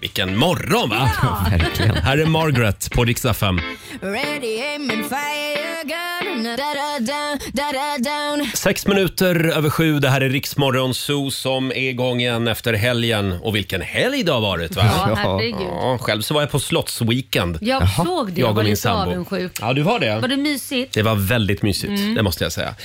[0.02, 1.12] Vilken morgon va?
[1.52, 1.96] Verkligen.
[1.96, 3.60] Här är Margaret på Rix FM.
[4.02, 6.44] Ready, aim and fire gun.
[6.44, 7.98] Da da down, da da
[8.38, 8.48] down.
[8.54, 13.32] Sex minuter över sju, det här är Riksmorgon Zoo som är igång igen efter helgen.
[13.42, 14.84] Och vilken helg det har varit va?
[15.08, 15.62] Ja, herregud.
[15.62, 17.58] Ja, själv så var jag på Slottsweekend.
[17.62, 18.42] Jag såg det.
[18.42, 19.12] Jag och var min lite sambo.
[19.12, 19.52] avundsjuk.
[19.62, 20.20] Ja, du var det?
[20.20, 20.94] Var det mysigt?
[20.94, 22.14] Det var väldigt mysigt, Mm.
[22.16, 22.76] det måste jag säga.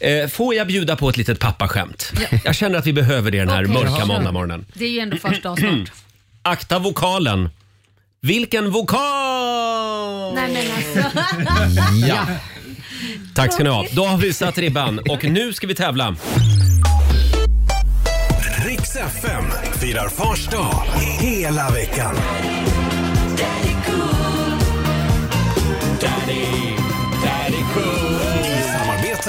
[0.00, 2.12] Eh, får jag bjuda på ett litet pappaskämt?
[2.44, 3.74] Jag känner att vi behöver det den här Okej.
[3.74, 4.04] mörka Jaha.
[4.04, 4.66] måndagmorgonen.
[4.74, 5.92] Det är ju ändå första dag snart.
[6.42, 7.50] Akta vokalen.
[8.20, 10.34] Vilken vokal!
[10.34, 11.18] Nej men alltså.
[12.08, 12.26] Ja.
[13.34, 13.86] Tack ska ni ha.
[13.92, 16.16] Då har vi satt ribban och nu ska vi tävla.
[18.66, 19.44] Riks FM
[19.80, 20.84] firar Fars dag
[21.20, 22.16] hela veckan.
[27.50, 28.09] I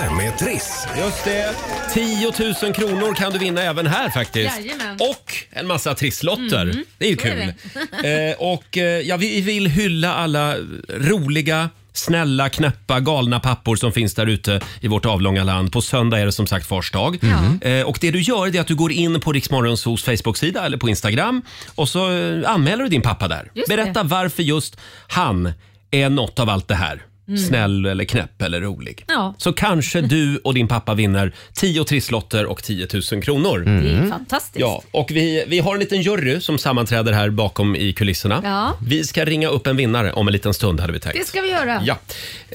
[0.01, 0.87] samarbete med Triss.
[0.97, 1.53] Just det.
[1.93, 2.31] 10
[2.63, 4.59] 000 kronor kan du vinna även här faktiskt.
[4.59, 4.97] Jajamän.
[4.99, 6.61] Och en massa trisslotter.
[6.61, 8.29] Mm, Det är ju så är kul.
[8.31, 10.55] eh, och eh, ja, vi vill hylla alla
[10.89, 15.71] roliga snälla, knäppa, galna pappor som finns där ute i vårt avlånga land.
[15.71, 17.19] På söndag är det som sagt Fars dag.
[17.61, 20.77] Eh, och det du gör det är att du går in på Riksmorgonsos Facebook-sida eller
[20.77, 21.41] på Instagram
[21.75, 23.51] och så eh, anmäler du din pappa där.
[23.53, 24.09] Just Berätta det.
[24.09, 25.53] varför just han
[25.91, 27.01] är något av allt det här.
[27.31, 27.43] Mm.
[27.43, 29.05] Snäll eller knäpp eller rolig.
[29.07, 29.35] Ja.
[29.37, 33.59] Så kanske du och din pappa vinner 10 trisslotter och 10 000 kronor.
[33.59, 34.59] Det är fantastiskt.
[34.59, 38.41] Ja, och vi, vi har en liten jury som sammanträder här bakom i kulisserna.
[38.43, 38.73] Ja.
[38.87, 41.17] Vi ska ringa upp en vinnare om en liten stund hade vi tänkt.
[41.19, 41.81] Det ska vi göra.
[41.85, 41.97] Ja,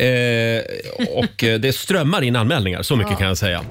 [0.04, 0.62] eh,
[1.14, 3.18] och eh, det strömmar in anmälningar, så mycket Ja.
[3.18, 3.64] kan jag säga.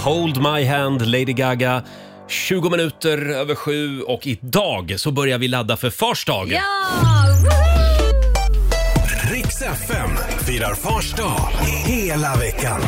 [0.00, 1.82] Hold my hand, Lady Gaga.
[2.28, 6.52] 20 minuter över sju och idag så börjar vi ladda för Fars dag.
[6.52, 7.17] Ja!
[9.58, 10.10] Riks FM
[10.46, 11.50] firar Fars dag
[11.86, 12.80] hela veckan.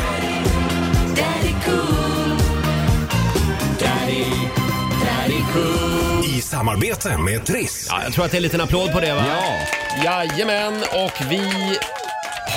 [6.37, 7.87] I samarbete med Triss.
[7.89, 9.25] Ja, jag tror att det är en liten applåd på det va?
[9.27, 9.57] Ja.
[10.03, 11.77] Jajamän, och vi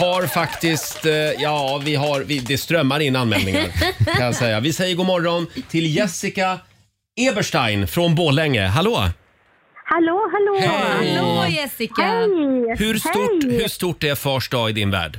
[0.00, 3.66] har faktiskt, eh, ja vi har, vi, det strömmar in anmälningar
[4.16, 4.60] kan jag säga.
[4.60, 6.58] Vi säger god morgon till Jessica
[7.16, 8.66] Eberstein från Borlänge.
[8.66, 9.08] Hallå!
[9.84, 10.54] Hallå, hallå!
[10.60, 11.16] Hej.
[11.16, 12.02] Hallå Jessica!
[12.02, 12.28] Hej!
[12.78, 13.60] Hur stort, Hej.
[13.60, 15.16] hur stort är Fars dag i din värld?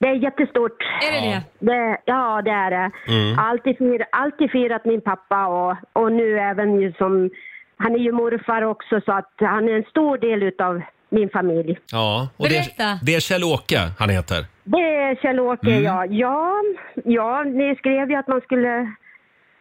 [0.00, 0.78] Det är jättestort.
[1.06, 1.42] Är det det?
[1.58, 2.90] Det, ja, det är det.
[3.08, 3.38] Mm.
[3.38, 7.30] Alltid, fir, alltid firat min pappa och, och nu även ju som...
[7.76, 11.78] Han är ju morfar också så att han är en stor del utav min familj.
[11.92, 12.98] Ja, och det, Berätta.
[13.02, 14.44] det är Kjell-Åke han heter.
[14.64, 15.82] Det är Kjell-Åke, Mm.
[15.84, 16.06] ja.
[16.06, 16.54] ja.
[17.04, 18.92] Ja, ni skrev ju att man skulle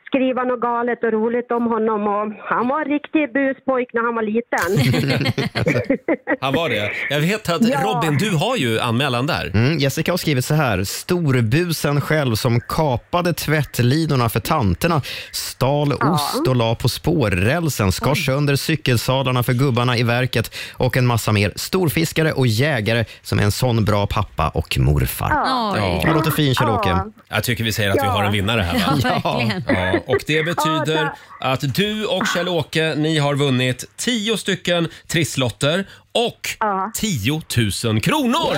[0.09, 4.15] skriva något galet och roligt om honom och han var en riktig buspojk när han
[4.15, 4.69] var liten.
[6.41, 6.91] Han var det.
[7.09, 7.79] Jag vet att Ja.
[7.83, 9.51] Robin, du har ju anmälan där.
[9.53, 10.83] Mm, Jessica har skrivit så här.
[10.83, 18.55] Storbusen själv som kapade tvättlinorna för tanterna, stal ost och la på spårrälsen, skar sönder
[18.55, 21.53] cykelsadlarna för gubbarna i verket och en massa mer.
[21.55, 25.31] Storfiskare och jägare som är en sån bra pappa och morfar.
[25.31, 25.73] Ja.
[25.77, 26.01] Ja.
[26.05, 26.89] Det låter fin Kjell-Åke.
[26.89, 27.05] Ja.
[27.29, 28.09] Jag tycker vi säger att vi Ja.
[28.11, 28.73] har en vinnare här.
[28.79, 29.19] Va?
[29.23, 29.63] Ja, verkligen.
[29.93, 31.03] Ja, och det betyder
[31.39, 36.91] Ja, att du och Kjell-Åke, ni har vunnit 10 stycken trisslotter och Ja.
[36.95, 37.41] 10
[37.85, 38.39] 000 kronor!
[38.51, 38.55] Åh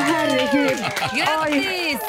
[0.00, 0.78] herregud.
[1.16, 2.00] Grattis!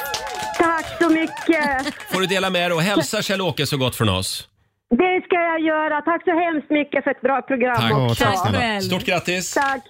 [0.58, 1.94] tack så mycket.
[2.12, 4.48] Får du dela med dig och hälsa Kjell-Åke så gott från oss.
[4.90, 6.02] Det ska jag göra.
[6.02, 7.94] Tack så hemskt mycket för ett bra program Tack.
[7.94, 8.24] också.
[8.24, 8.82] tack snälla.
[8.82, 9.54] Stort grattis!
[9.54, 9.82] Tack.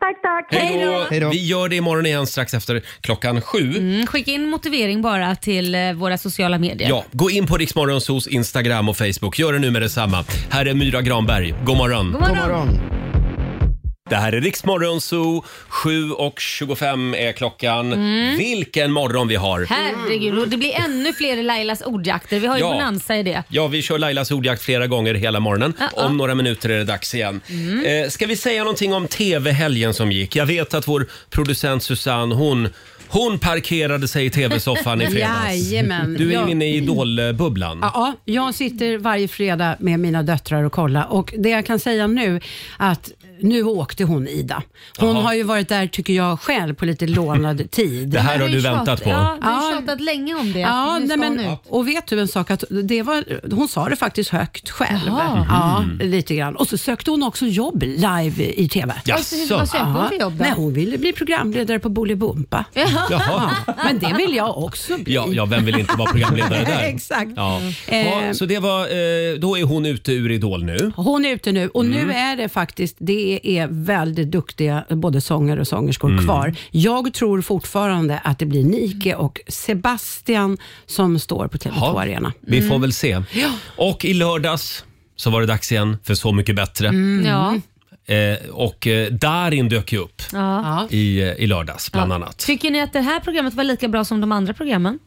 [0.00, 0.46] Tack, tack.
[0.50, 1.06] Hej då.
[1.10, 1.28] Hej då.
[1.28, 3.76] Vi gör det imorgon igen strax efter klockan sju.
[3.76, 6.88] Mm, skicka in motivering bara till eh, våra sociala medier.
[6.88, 9.38] Ja, gå in på Riksmorgonsos Instagram och Facebook.
[9.38, 10.24] Gör det nu med detsamma.
[10.50, 11.54] Här är Myra Granberg.
[11.64, 12.12] God morgon.
[12.12, 12.68] God God morgon.
[14.08, 15.42] Det här är Riksmorgonso.
[15.70, 17.92] 7.25 är klockan.
[17.92, 18.36] Mm.
[18.38, 19.66] Vilken morgon vi har.
[19.70, 22.38] Herregud, och det blir ännu fler Lailas ordjakter.
[22.40, 22.72] Vi har ju Ja.
[22.72, 23.42] bonanza i det.
[23.48, 25.72] Ja, vi kör Lailas ordjakt flera gånger hela morgonen.
[25.78, 26.06] Ja.
[26.06, 27.40] Om några minuter är det dags igen.
[27.48, 27.84] Mm.
[28.04, 30.36] Eh, ska vi säga någonting om TV-helgen som gick?
[30.36, 32.68] Jag vet att vår producent Susanne, hon,
[33.08, 35.70] hon parkerade sig i TV-soffan i fredags.
[35.72, 36.14] Jajamän.
[36.18, 37.78] Du är Jag- inne i idolbubblan.
[37.82, 42.06] Ja, jag sitter varje fredag med mina döttrar och kollar och det jag kan säga
[42.06, 42.40] nu
[42.76, 43.10] att
[43.40, 44.62] nu åkte hon Ida.
[44.98, 45.22] Hon Jaha.
[45.22, 48.08] har ju varit där tycker jag själv på lite lånad tid.
[48.08, 49.10] Det här har du väntat på.
[49.10, 49.72] Ja, vi har Ja.
[49.80, 50.60] tjatat länge om det.
[50.60, 52.50] Ja, nej, men, och vet du en sak?
[52.50, 55.00] Att det var, hon sa det faktiskt högt själv.
[55.06, 55.46] Jaha.
[56.00, 56.56] Ja, lite grann.
[56.56, 58.94] Och så sökte hon också jobb live i TV.
[59.12, 60.08] Alltså, vad sökte hon Ja.
[60.08, 60.42] för jobb då?
[60.44, 62.64] Nej, hon ville bli programledare på Bolibompa.
[62.74, 63.06] Jaha.
[63.10, 63.50] Jaha.
[63.84, 65.14] Men det vill jag också bli.
[65.14, 66.80] Ja, ja, vem vill inte vara programledare där?
[66.94, 67.30] Exakt.
[67.36, 67.60] Ja.
[67.88, 68.06] Eh.
[68.26, 70.92] Ja, så det var, eh, då är hon ute ur Idol nu.
[70.96, 72.06] Hon är ute nu och Mm.
[72.06, 76.24] nu är det faktiskt, det är väldigt duktiga både sångare och sångerskor Mm.
[76.24, 76.54] kvar.
[76.70, 82.32] Jag tror fortfarande att det blir Nike och Sebastian som står på Tele2 Ja, Arena.
[82.40, 82.70] Vi Mm.
[82.70, 83.22] får väl se.
[83.76, 84.84] Och i lördags
[85.16, 86.88] så var det dags igen för Så mycket bättre.
[86.88, 87.26] Mm.
[87.26, 87.54] Ja.
[88.14, 90.86] Eh, och eh, Darin dök ju upp Ja.
[90.90, 92.38] i, eh, i lördags bland annat.
[92.38, 94.98] Tycker ni att det här programmet var lika bra som de andra programmen?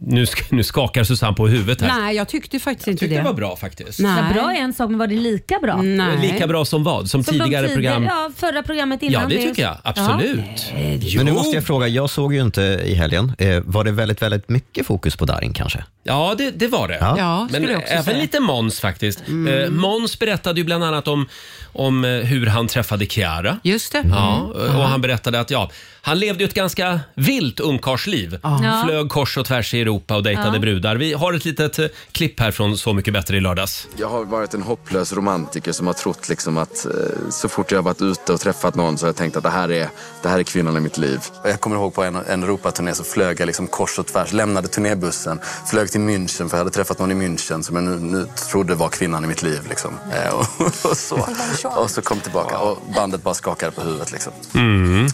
[0.00, 2.00] Nu, sk- nu skakar Susanne på huvudet här.
[2.00, 3.20] Nej, jag tyckte faktiskt Jag inte tyckte det.
[3.20, 3.98] det var bra faktiskt.
[4.00, 4.34] Nej.
[4.34, 5.82] Bra är en sak, men var det lika bra?
[5.82, 6.18] Nej.
[6.32, 7.10] Lika bra som vad?
[7.10, 8.04] Som, Som de tidigare program?
[8.04, 9.76] Ja, förra programmet innan Ja, det tycker jag.
[9.84, 10.72] Absolut.
[11.00, 11.16] Jo.
[11.16, 13.32] Men nu måste jag fråga, jag såg ju inte i helgen.
[13.38, 15.84] Eh, var det väldigt, väldigt mycket fokus på Darin kanske?
[16.04, 16.96] Ja, det, det var det.
[17.00, 17.14] Ja.
[17.18, 18.18] Ja, Men skulle jag också även säga.
[18.18, 19.22] lite Måns faktiskt.
[19.28, 21.28] Eh, Måns berättade ju bland annat om,
[21.72, 23.58] om eh, hur han träffade Chiara.
[23.62, 24.04] Just det.
[24.10, 25.70] Ja, och han berättade att ja,
[26.02, 28.38] han levde ju ett ganska vilt ungkarlsliv.
[28.42, 28.82] Ja.
[28.86, 30.60] Flög kors och tvärs i Europa och dejtade Ja.
[30.60, 30.96] brudar.
[30.96, 33.88] Vi har ett litet eh, klipp här från Så mycket bättre i lördags.
[33.96, 36.92] Jag har varit en hopplös romantiker som har trott liksom att eh,
[37.30, 39.50] så fort jag har varit ute och träffat någon så har jag tänkt att det
[39.50, 39.88] här är,
[40.22, 41.18] det här är kvinnan i mitt liv.
[41.44, 44.68] Jag kommer ihåg på en, en Europaturné så flög jag liksom kors och tvärs, lämnade
[44.68, 48.26] turnébussen, flög till München för jag hade träffat någon i München som jag nu, nu
[48.50, 49.60] trodde var kvinnan i mitt liv.
[49.68, 49.94] Liksom.
[50.12, 50.46] Eh, och,
[50.90, 51.28] och, så,
[51.66, 54.12] och så kom tillbaka och bandet bara skakade på huvudet.
[54.12, 54.32] Liksom.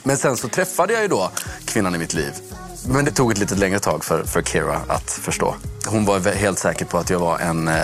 [0.03, 1.31] Men sen så träffade jag ju då
[1.65, 2.33] kvinnan i mitt liv.
[2.89, 5.55] Men det tog ett lite längre tag för, för Kira att förstå.
[5.87, 7.75] Hon var helt säker på att jag var en eh,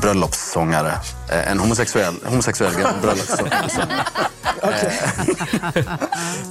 [0.00, 0.92] bröllopssångare.
[1.30, 3.68] Eh, en homosexuell, homosexuell bröllopssångare.
[4.62, 5.84] Eh,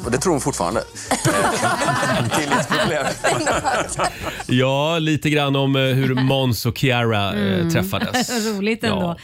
[0.05, 0.83] och det tror hon fortfarande.
[1.11, 3.05] Eh, till mitt problem.
[4.45, 7.69] Ja, lite grann om eh, hur Måns och Chiara eh, Mm.
[7.73, 8.45] träffades.
[8.47, 9.15] Roligt ändå.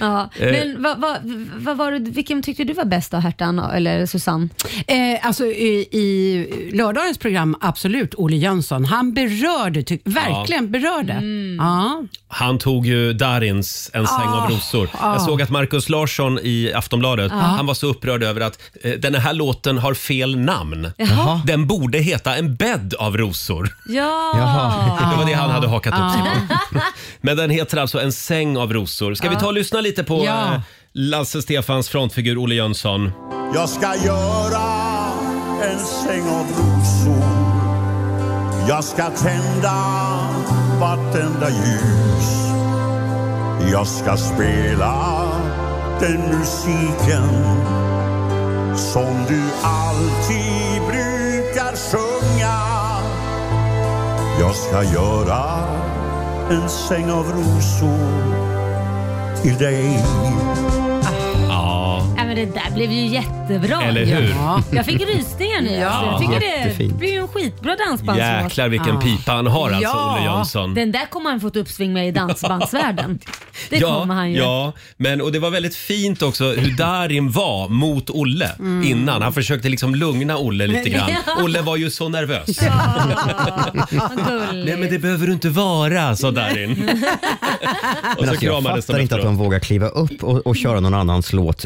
[0.00, 0.28] Ja.
[0.38, 0.44] Ja.
[0.46, 0.52] Eh.
[0.52, 1.16] Men vad, vad,
[1.56, 4.48] vad var det, vilken tyckte du var bäst då, Hertan eller Susanne?
[4.86, 8.84] Eh, alltså i, i lördagens program, absolut, Olle Jönsson.
[8.84, 11.12] Han berörde, tyck, verkligen berörde.
[11.12, 11.56] Mm.
[11.60, 12.02] Ja.
[12.28, 14.88] Han tog ju Darins En säng av Ah, rosor.
[14.92, 15.12] ah.
[15.12, 17.36] Jag såg att Markus Larsson i Aftonbladet, Ah.
[17.36, 20.90] han var så upprörd över att eh, den här låten har fel namn.
[20.96, 21.40] Jaha.
[21.46, 23.76] Den borde heta En bädd av rosor.
[23.88, 24.30] Ja!
[25.10, 26.22] Det var det han hade hakat upp sig
[26.72, 26.80] på.
[27.20, 29.14] Men den heter alltså En säng av rosor.
[29.14, 30.54] Ska vi ta och lyssna lite på Ja.
[30.54, 30.60] eh,
[30.96, 33.12] Lasse Stefans frontfigur Olle Jönsson?
[33.54, 34.62] Jag ska göra
[35.62, 37.24] en säng av rosor
[38.68, 39.70] Jag ska tända
[40.80, 42.44] vartenda ljus.
[43.72, 45.24] Jag ska spela
[46.00, 47.28] den musiken
[48.76, 52.58] som du alltid brukar sjunga.
[54.40, 55.44] Jag ska göra
[56.50, 58.44] en säng av rosor
[59.42, 60.04] till dig
[62.34, 63.82] men det där blev ju jättebra.
[63.82, 64.30] Eller hur?
[64.30, 64.62] Ja.
[64.72, 65.74] Jag fick rysningar nu.
[65.74, 65.88] Ja.
[65.88, 66.10] alltså.
[66.10, 66.98] Jag tycker det Jättefint.
[66.98, 68.42] blir ju en skitbra dansbandslåt.
[68.42, 70.14] Jäklar vilken pipa han har alltså, Ja.
[70.16, 70.74] Olle Jönsson.
[70.74, 73.18] Den där kommer han få ett uppsving med i dansbandsvärlden.
[73.70, 74.38] Det ja, kommer han ju.
[74.38, 78.84] Ja, men och det var väldigt fint också hur Darin var mot Olle Mm.
[78.90, 79.22] innan.
[79.22, 81.10] Han försökte liksom lugna Olle lite grann.
[81.26, 81.42] Ja.
[81.44, 82.58] Olle var ju så nervös.
[83.90, 84.66] Vad gulligt.
[84.68, 86.70] Nej men det behöver du inte vara, sa Darin.
[88.16, 90.46] Och Men så alltså, jag kramades de fattar inte att de vågar kliva upp och,
[90.46, 91.64] och köra någon annans låt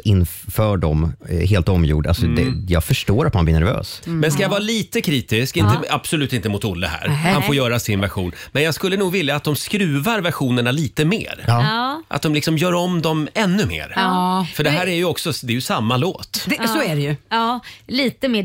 [0.59, 2.07] inför dem, eh, helt omgjord.
[2.07, 2.66] Alltså, Mm.
[2.66, 4.01] det, jag förstår att man blir nervös.
[4.05, 5.94] Men ska jag vara lite kritisk, inte, Ja.
[5.94, 7.09] absolut inte mot Olle här.
[7.09, 7.16] Nej.
[7.33, 8.33] Han får göra sin version.
[8.53, 11.44] Men jag skulle nog vilja att de skruvar versionerna lite mer.
[11.47, 12.03] Ja.
[12.09, 13.92] Att de liksom gör om dem ännu mer.
[13.97, 14.47] Ja.
[14.55, 16.37] För det här är ju också det är ju samma låt.
[16.68, 17.16] Så är det ju.
[17.29, 18.42] Ja, lite mer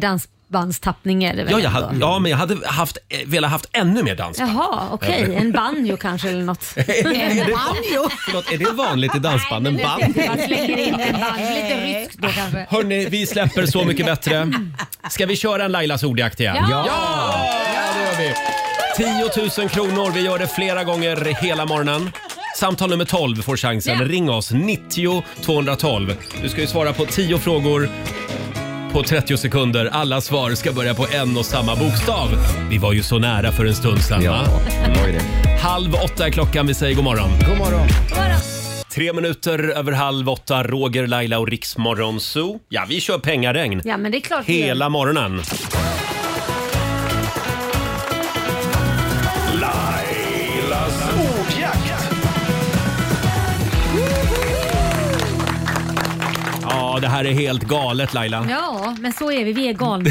[0.53, 1.85] dansbandstappning är det väl Ja, jag, ändå.
[1.87, 4.51] hade- ja, men jag hade haft, eh, velat haft ännu mer dansband.
[4.51, 5.35] Jaha, okej.
[5.35, 6.65] En banjo kanske eller något.
[6.77, 8.09] En banjo?
[8.25, 9.67] Förlåt, är det vanligt i dansband?
[9.67, 10.03] En band?
[10.27, 11.49] Man slänger in en banjo.
[11.55, 12.65] Lite ryskt då kanske.
[12.69, 14.51] Hörni, vi släpper Så mycket bättre.
[15.09, 16.55] Ska vi köra en Lailas ordjakt igen?
[16.59, 16.83] Ja!
[16.87, 17.49] ja!
[18.17, 18.35] det gör vi.
[19.55, 20.11] 10 000 kronor.
[20.11, 22.11] Vi gör det flera gånger hela morgonen.
[22.57, 23.99] Samtal nummer 12 får chansen.
[23.99, 24.05] Ja.
[24.05, 26.13] Ring oss, 90 212.
[26.41, 27.89] Du ska ju svara på 10 frågor
[28.93, 29.89] på 30 sekunder.
[29.91, 32.29] Alla svar ska börja på en och samma bokstav.
[32.69, 34.23] Vi var ju så nära för en stund sedan.
[34.27, 34.45] va?
[35.61, 36.67] Halv åtta är klockan.
[36.67, 37.29] Vi säger god morgon.
[37.49, 37.87] God morgon.
[38.93, 40.63] Tre minuter över halv åtta.
[40.63, 42.59] Roger, Laila och Riksmorgon Zoo.
[42.69, 43.81] Ja, vi kör pengaregn.
[43.85, 44.65] Ja, men det är klart vi gör.
[44.67, 45.41] Hela morgonen.
[57.03, 58.45] Det här är helt galet Laila.
[58.49, 59.53] Ja, men så är vi.
[59.53, 60.09] Vi är galna.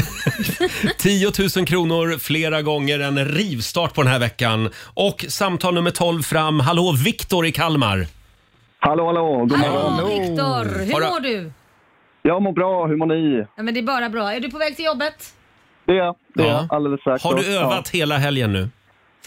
[0.97, 4.69] 10 000 kronor flera gånger, en rivstart på den här veckan.
[4.93, 6.59] Och samtal nummer 12 fram.
[6.59, 8.05] Hallå, Viktor i Kalmar.
[8.79, 9.37] Hallå, hallå.
[9.45, 10.07] God Hallå.
[10.07, 11.51] Viktor, hur Har du- mår du?
[12.21, 12.87] Jag mår bra.
[12.87, 13.45] Hur mår ni?
[13.57, 14.33] Ja, men det är bara bra.
[14.33, 15.33] Är du på väg till jobbet?
[15.85, 16.15] Det är jag.
[16.35, 16.53] Det är Ja.
[16.69, 16.75] jag.
[16.77, 17.23] Alldeles strax.
[17.23, 18.69] Har du övat hela helgen nu?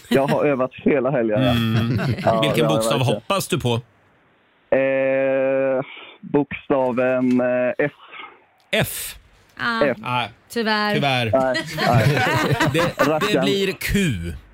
[0.09, 0.15] Ja.
[0.15, 1.41] Jag har övat hela helgen.
[1.41, 1.49] ja.
[1.49, 1.99] Mm.
[2.25, 3.15] Ja, Vilken bokstav verkligen.
[3.21, 3.73] hoppas du på?
[4.71, 4.79] Eh,
[6.33, 7.91] bokstaven eh, F.
[8.71, 9.15] F.
[9.59, 9.97] Ah, F.
[9.99, 10.93] Nej, tyvärr.
[10.93, 11.31] tyvärr.
[11.33, 12.55] Nej, nej.
[12.73, 13.93] Det, det blir Q.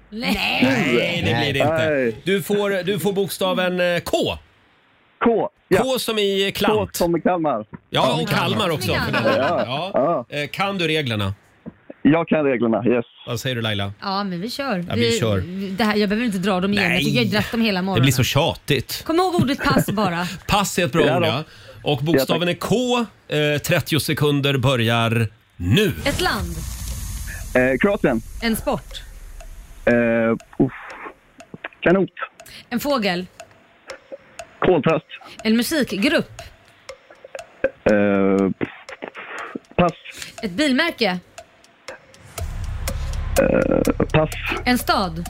[0.09, 0.59] Nej.
[0.63, 1.89] Nej, det blir det inte.
[1.89, 2.15] Nej.
[2.23, 4.17] Du får, du får bokstaven eh, K.
[5.23, 5.49] K.
[5.67, 5.83] Ja.
[5.83, 6.95] K som i K klant.
[6.95, 7.65] som i Kalmar.
[7.89, 8.93] Ja, och Kalmar också.
[8.93, 9.45] För den delen.
[9.49, 9.91] Ja.
[10.29, 10.37] ja.
[10.37, 11.33] Eh, Kan du reglerna?
[12.05, 13.05] Jag kan reglerna, yes.
[13.27, 13.93] Vad säger du Laila?
[14.01, 14.85] Ja, men vi kör.
[14.89, 15.43] Ja, vi kör.
[15.77, 16.83] Det här, jag behöver inte dra dem igen.
[16.89, 16.93] Nej.
[16.97, 18.01] Jag tycker jag har dratt dem hela Det morgonen.
[18.03, 19.03] blir så tjatigt.
[19.05, 20.27] Kom ihåg ordet pass bara.
[20.47, 21.27] Pass är ett bra Ja, ord då.
[21.27, 21.43] ja.
[21.83, 23.05] Och bokstaven är K.
[23.27, 25.93] Eh, 30 sekunder börjar nu.
[26.05, 26.55] Ett land.
[27.55, 28.21] Eh, Kroatien.
[28.41, 29.01] En sport.
[29.85, 29.93] Eh,
[30.65, 30.71] uff.
[31.81, 32.09] Kanot.
[32.69, 33.25] En fågel.
[34.59, 35.05] Koltrast.
[35.43, 36.41] En musikgrupp.
[37.83, 38.49] Eh,
[39.75, 39.93] pass.
[40.43, 41.19] Ett bilmärke.
[43.41, 44.29] Eh, pass.
[44.65, 45.25] En stad.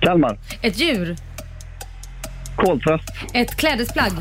[0.00, 0.38] Kalmar.
[0.62, 1.16] Ett djur.
[2.56, 3.08] Koltrast.
[3.34, 4.12] Ett klädesplagg.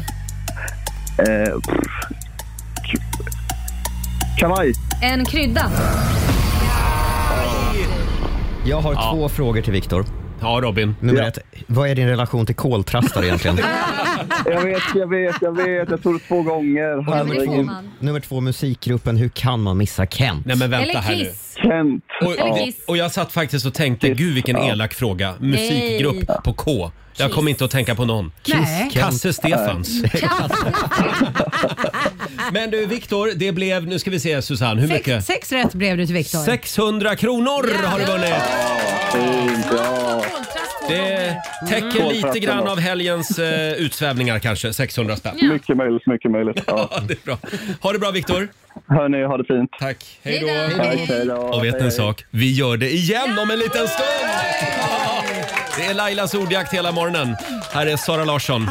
[1.27, 1.53] Eh,
[4.39, 4.73] kavaj.
[5.01, 5.71] En krydda.
[8.65, 10.05] Jag har två frågor till Viktor.
[10.41, 10.95] Ja, Robin.
[10.99, 13.57] Nummer ett, vad är din relation till koltrastar egentligen?
[14.45, 15.89] Jag vet, jag vet, jag vet.
[15.89, 16.81] Jag tror det två gånger.
[16.81, 17.65] Ja, men det får Herregud.
[17.65, 17.91] man.
[17.99, 20.45] Nummer två, musikgruppen Hur kan man missa Kent?
[20.45, 21.23] Nej men vänta Eller här nu.
[21.25, 21.50] Kiss.
[21.62, 22.04] Kent.
[22.21, 22.76] Och, Kiss.
[22.88, 25.34] och jag satt faktiskt och tänkte, gud vilken elak fråga.
[25.39, 26.91] Musikgrupp på K.
[27.17, 28.32] Jag kom inte att tänka på någon.
[28.47, 28.89] Nej.
[28.93, 30.04] Kasse Stefans.
[32.52, 35.26] Men du Viktor, det blev, nu ska vi se Susanne, hur Sex, mycket?
[35.26, 36.39] sex rätt blev det till Viktor.
[36.39, 38.34] 600 kronor har du vunnit!
[39.13, 40.24] Fint, ja.
[40.88, 41.36] Det
[41.70, 45.36] täcker lite grann av helgens eh, utsvävningar kanske, 600 spänn.
[45.41, 46.63] Mycket möjligt, mycket möjligt.
[46.67, 46.89] Ja.
[46.91, 47.38] Ja, det är bra.
[47.82, 48.48] Ha det bra Viktor.
[48.88, 49.72] Hörni, ha det fint.
[49.80, 50.20] Tack.
[50.24, 50.48] Hej då.
[50.48, 50.84] Hej då.
[50.84, 51.34] Tack, hej då.
[51.36, 52.26] Och vet ni en sak?
[52.30, 54.10] Vi gör det igen om en liten stund!
[54.82, 55.24] Ja,
[55.78, 57.36] Det är Lailas ordjakt hela morgonen.
[57.74, 58.70] Här är Sara Larsson.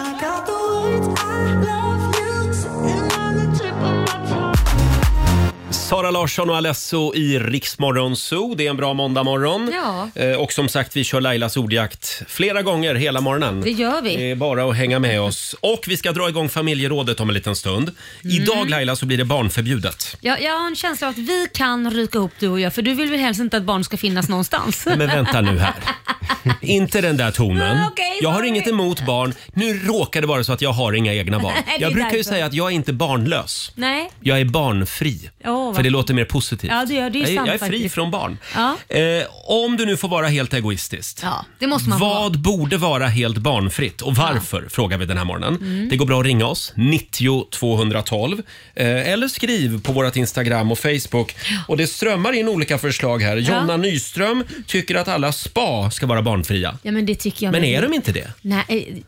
[5.90, 8.54] Sara Larsson och Alesso i Riksmorgon Zoo.
[8.54, 9.70] Det är en bra måndagmorgon.
[9.74, 10.08] Ja.
[10.22, 13.60] Eh, Och som sagt, vi kör Lailas ordjakt flera gånger hela morgonen.
[13.60, 14.16] Det gör vi.
[14.16, 15.54] Det är bara att hänga med oss.
[15.60, 17.90] Och vi ska dra igång familjerådet om en liten stund.
[18.24, 18.36] Mm.
[18.36, 20.16] Idag Laila så blir det barnförbjudet.
[20.20, 22.82] Jag, jag har en känsla av att vi kan ryka ihop du och jag för
[22.82, 24.86] du vill väl helst inte att barn ska finnas någonstans?
[24.96, 25.74] Men vänta nu här.
[26.60, 27.86] Inte den där tonen.
[27.90, 29.34] Okej, Jag har inget emot barn.
[29.54, 31.52] Nu råkar det vara så att jag har inga egna barn.
[31.66, 32.30] Det är Jag brukar ju därför.
[32.30, 33.72] säga att jag är inte barnlös.
[33.74, 34.10] Nej.
[34.20, 35.30] Jag är barnfri.
[35.44, 36.70] Åh, vad för det låter mer positivt.
[36.70, 37.94] Ja, det gör det ju jag, är- sant jag är fri faktiskt.
[37.94, 38.38] från barn.
[38.54, 38.76] Ja.
[38.88, 41.20] Eh, om du nu får vara helt egoistiskt.
[41.22, 44.66] Ja, det måste man få Vad borde vara helt barnfritt och varför?
[44.70, 45.56] Frågar vi den här morgonen.
[45.56, 45.88] Mm.
[45.88, 48.42] Det går bra att ringa oss, 90 212.
[48.74, 51.34] Eh, eller skriv på vårt Instagram och Facebook.
[51.68, 53.36] Och det strömmar in olika förslag här.
[53.36, 56.78] Jonna Nyström tycker att alla spa ska vara barnfria.
[56.82, 57.70] Ja, men det tycker jag Men med.
[57.78, 58.32] är de inte det?
[58.42, 59.02] Nej,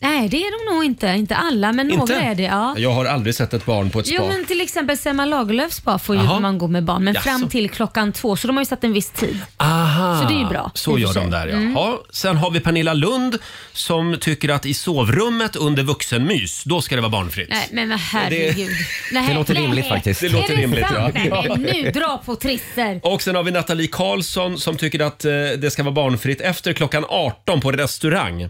[0.00, 1.06] nej, det är de nog inte.
[1.06, 2.14] Inte alla, men några Inte?
[2.14, 2.42] är det.
[2.42, 2.74] Ja.
[2.78, 4.16] Jag har aldrig sett ett barn på ett spa.
[4.18, 6.40] Jo, men till exempel Selma Lagerlöfs spa får ju Jaha.
[6.40, 7.28] man gå med barn, men Jaså.
[7.28, 9.40] fram till klockan två, så de har ju satt en viss tid.
[9.56, 11.30] Aha, Så det är ju bra, Så och gör för de sig.
[11.30, 11.56] där ja.
[11.56, 11.72] Mm.
[11.72, 12.02] ja.
[12.10, 13.38] Sen har vi Pernilla Lund
[13.72, 17.48] som tycker att i sovrummet under vuxenmys, då ska det vara barnfritt.
[17.50, 18.70] Nej, men vad herregud.
[19.12, 20.20] Nej, det låter rimligt faktiskt.
[20.20, 21.14] Det låter är rimligt, sant?
[21.30, 21.42] ja.
[21.48, 23.00] Nej, men nu dra på trisser.
[23.02, 26.72] Och sen har vi Nathalie Karlsson som tycker att eh, det ska vara barnfritt efter
[26.72, 28.48] klockan 18 på restaurang.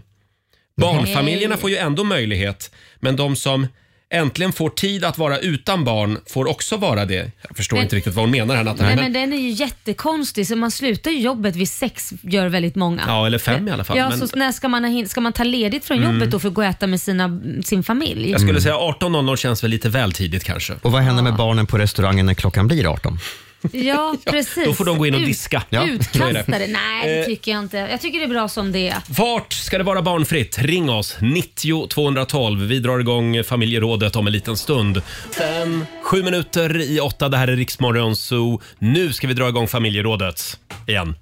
[0.81, 3.67] Barnfamiljerna får ju ändå möjlighet, men de som
[4.09, 7.31] äntligen får tid att vara utan barn får också vara det.
[7.47, 8.95] Jag förstår Men- inte riktigt vad hon menar här Nathalie.
[8.95, 12.47] Nej, men- men den är ju jättekonstig, så man slutar ju jobbet vid sex, gör
[12.47, 13.03] väldigt många.
[13.07, 13.97] Ja, eller fem i alla fall.
[13.97, 16.13] Ja, men- så när ska man, ha hin- ska man ta ledigt från Mm.
[16.13, 18.31] jobbet då för att gå och äta med sina, sin familj?
[18.31, 20.73] Jag skulle säga 18.00 känns väl lite väl tidigt kanske.
[20.81, 23.19] Och vad händer med barnen på restaurangen när klockan blir 18?
[23.71, 24.65] Ja, precis.
[24.65, 25.63] då får de gå in och Ut- diska.
[25.69, 25.93] Ja, så är det.
[25.95, 26.67] Utkastade?
[26.67, 27.25] Nej, det Eh.
[27.25, 27.77] tycker jag inte.
[27.77, 28.97] Jag tycker det är bra som det är.
[29.07, 30.57] Vart ska det vara barnfritt?
[30.59, 32.59] Ring oss, 90 212.
[32.67, 35.01] Vi drar igång familjerådet om en liten stund.
[35.37, 37.29] Fem, sju minuter i åtta.
[37.29, 38.61] Det här är Riksmorgon Zoo.
[38.79, 41.15] Nu ska vi dra igång familjerådet igen.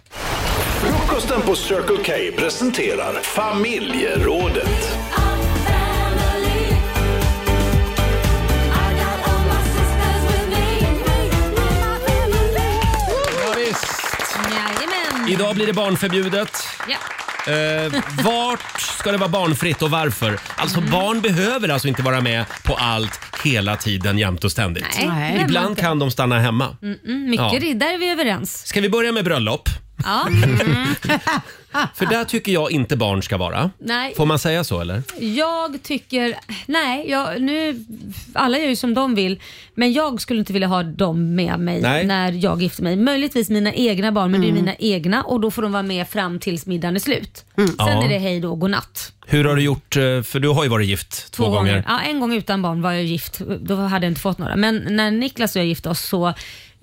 [0.81, 4.97] Frukosten på Circle K presenterar familjerådet.
[15.29, 16.67] Idag blir det barnförbjudet.
[16.87, 16.97] Ja.
[17.53, 17.93] Eh,
[18.23, 20.39] vart ska det vara barnfritt och varför?
[20.55, 24.83] Alltså barn behöver alltså inte vara med på allt hela tiden jämt och ständigt.
[24.83, 25.81] Nej, det behöver man Ibland inte.
[25.81, 26.77] kan de stanna hemma.
[26.81, 27.59] Mm, mm, mycket Ja.
[27.59, 28.67] det, där är vi överens.
[28.67, 29.69] Ska vi börja med bröllop?
[30.03, 30.27] Ja.
[31.95, 33.71] För där tycker jag inte barn ska vara.
[33.79, 34.13] Nej.
[34.15, 35.03] Får man säga så eller?
[35.19, 37.85] Jag tycker, nej, jag, nu,
[38.33, 39.39] alla gör ju som de vill,
[39.75, 42.05] men jag skulle inte vilja ha dem med mig Nej.
[42.05, 42.95] när jag gifter mig.
[42.95, 44.61] Möjligtvis mina egna barn, men det är Mm.
[44.65, 47.45] mina egna och då får de vara med fram tills middagen är slut.
[47.55, 48.03] Sen Ja.
[48.03, 49.09] är det hej då och godnatt.
[49.27, 49.95] Hur har du gjort?
[49.97, 51.83] eh, För du har ju varit gift två, gånger.
[51.87, 53.41] Ja, en gång utan barn var jag gift.
[53.61, 54.55] Då hade jag inte fått några.
[54.55, 56.33] Men när Niklas och jag gifte oss så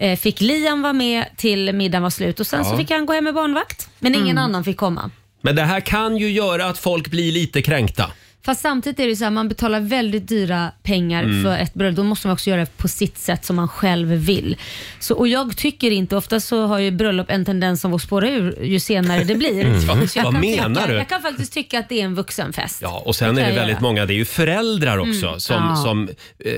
[0.01, 3.13] eh, fick Liam vara med till middagen var slut och sen så fick han gå
[3.13, 3.89] hem med barnvakt.
[3.99, 4.39] Men ingen Mm.
[4.45, 5.11] annan fick komma.
[5.43, 8.11] Men det här kan ju göra att folk blir lite kränkta.
[8.43, 11.43] Fast samtidigt är det så här, man betalar väldigt dyra pengar Mm.
[11.45, 11.97] för ett bröllop.
[11.97, 14.57] Då måste man också göra det på sitt sätt som man själv vill.
[15.01, 18.63] Så, och jag tycker inte, ofta så har ju bröllop en tendens att spåra ur
[18.65, 19.65] ju senare det blir.
[19.65, 19.81] Mm.
[19.81, 20.95] Så jag vad kan menar tycka, du?
[20.95, 22.83] Jag kan faktiskt tycka att det är en vuxenfest.
[22.83, 23.83] Ja, och sen Det är kan det jag väldigt göra.
[23.83, 25.41] många, det är ju föräldrar också Mm.
[25.41, 25.77] som, Ja.
[25.77, 26.09] som
[26.45, 26.53] eh,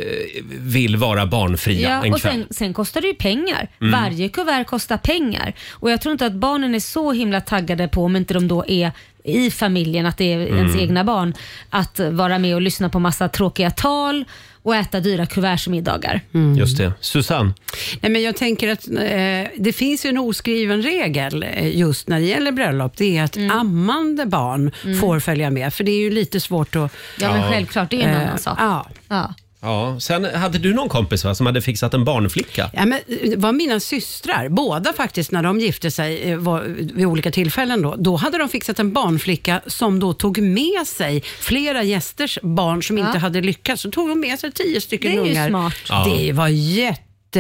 [0.61, 2.33] vill vara barnfria Ja, en och kväll.
[2.33, 3.69] sen, sen kostar det ju pengar.
[3.81, 3.93] Mm.
[3.93, 5.53] Varje kuvert kostar pengar.
[5.71, 8.65] Och Jag tror inte att barnen är så himla taggade på, om inte de då
[8.69, 8.93] är
[9.25, 10.81] i familjen, att det är ens Mm.
[10.85, 11.35] egna barn,
[11.71, 14.25] att vara med och lyssna på massa tråkiga tal
[14.65, 16.21] och äta dyra kuvertsmiddagar.
[16.59, 16.93] Just det.
[17.01, 17.53] Susanne?
[18.01, 22.21] Nej, men jag tänker att eh, det finns ju en oskriven regel eh, just när
[22.21, 22.97] det gäller bröllop.
[22.97, 23.51] Det är att Mm.
[23.51, 24.71] ammande barn
[25.01, 26.93] får följa med, för det är ju lite svårt att...
[27.21, 28.59] Ja, men självklart, det är en Eh, annan sak.
[28.61, 28.87] Ja.
[29.09, 29.35] Ja.
[29.65, 32.71] Ja, sen hade du någon kompis va, som hade fixat en barnflicka?
[32.73, 36.63] Ja, men det var mina systrar, båda faktiskt, när de gifte sig eh, var,
[36.95, 37.83] vid olika tillfällen.
[37.83, 42.83] Då, då hade de fixat en barnflicka som då tog med sig flera gästers barn
[42.83, 43.83] som inte hade lyckats.
[43.83, 45.49] Så tog de med sig tio stycken Det är ju ungar.
[45.49, 45.75] smart.
[45.89, 46.09] Ja.
[46.17, 46.49] Det var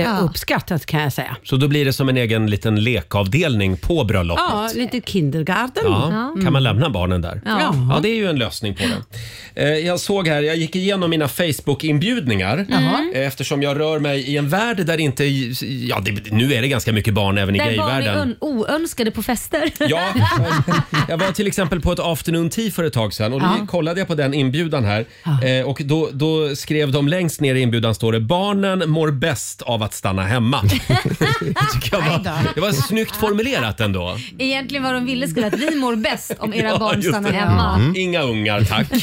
[0.01, 1.37] jätteuppskattat kan jag säga.
[1.45, 4.45] Så då blir det som en egen liten lekavdelning på bröllopet?
[4.51, 5.83] Ja, lite kindergarten.
[5.87, 7.41] Ja, Kan man lämna barnen där?
[7.45, 7.75] Ja.
[7.91, 9.63] Ja, det är ju en lösning på det.
[9.63, 12.67] Eh, Jag såg här, jag gick igenom mina Facebook-inbjudningar
[13.15, 15.25] eh, eftersom jag rör mig i en värld där inte,
[15.89, 18.29] ja det, nu är det ganska mycket barn även i Där barn är gayvärlden.
[18.29, 19.71] un- oönskade på fester.
[19.79, 20.01] Ja,
[21.09, 23.67] jag var till exempel på ett afternoon tea för ett tag sedan och då Ja.
[23.67, 25.07] kollade jag på den inbjudan här
[25.45, 29.63] eh, och då, då skrev de längst ner i inbjudan står det “Barnen mår bäst
[29.63, 30.63] av att stanna hemma”.
[31.41, 34.17] Det tycker jag var, det var snyggt formulerat ändå.
[34.39, 37.31] Egentligen vad de ville skulle att vi mår bäst om era Ja, barn just stannar
[37.31, 37.37] det.
[37.37, 37.75] hemma.
[37.75, 37.97] Mm.
[37.97, 38.87] Inga ungar tack.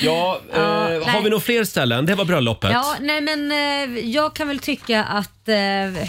[0.00, 1.22] Ja, eh, har nej.
[1.22, 2.06] vi några fler ställen?
[2.06, 2.70] Det var bröllopet.
[2.72, 6.06] Ja, nej men eh, jag kan väl tycka att, eh,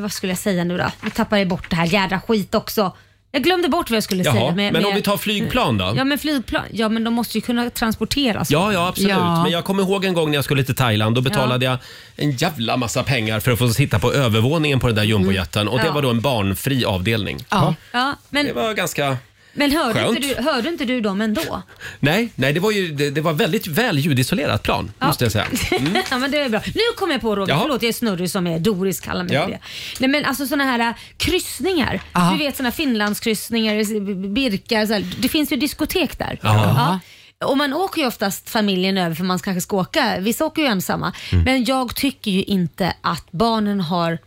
[0.00, 0.90] vad skulle jag säga nu då?
[1.02, 2.92] Nu tappar jag bort det här jädra skit också.
[3.34, 4.72] Jag glömde bort vad jag skulle Jaha, säga.
[4.72, 5.94] men om vi tar flygplan då?
[5.96, 8.50] Ja men flygplan, ja men de måste ju kunna transporteras.
[8.50, 9.10] Ja, ja absolut.
[9.10, 9.42] Ja.
[9.42, 11.14] Men jag kommer ihåg en gång när jag skulle till Thailand.
[11.14, 11.78] Då betalade jag
[12.16, 15.68] en jävla massa pengar för att få sitta på övervåningen på den där jumbojeten.
[15.68, 15.92] Och det Ja.
[15.92, 17.44] var då en barnfri avdelning.
[17.50, 17.74] Ja.
[17.92, 19.16] Ja, men, Det var ganska
[19.54, 20.16] Men hörde Skönt.
[20.18, 21.62] inte, du, hörde inte du dem ändå?
[22.00, 25.46] Nej, nej det, var ju, det, det var väldigt väl ljudisolerat plan, måste jag säga.
[25.70, 25.96] Mm.
[26.10, 26.60] ja, men det är bra.
[26.74, 27.60] Nu kommer jag på Roger, Jaha.
[27.62, 29.42] förlåt jag är snurrig som är Doris kallar mig Ja.
[29.44, 29.58] för det.
[29.98, 32.00] Nej men alltså såna här äh, kryssningar.
[32.32, 33.88] Du vet såna Finlandskryssningar, s-
[34.34, 35.06] Birkar, så här.
[35.18, 36.38] det finns ju diskotek där.
[36.42, 36.98] Ja.
[37.44, 40.16] Och man åker ju oftast familjen över för man kanske ska åka.
[40.20, 41.12] Vissa åker ju ensamma.
[41.32, 41.44] Mm.
[41.44, 44.18] Men jag tycker ju inte att barnen har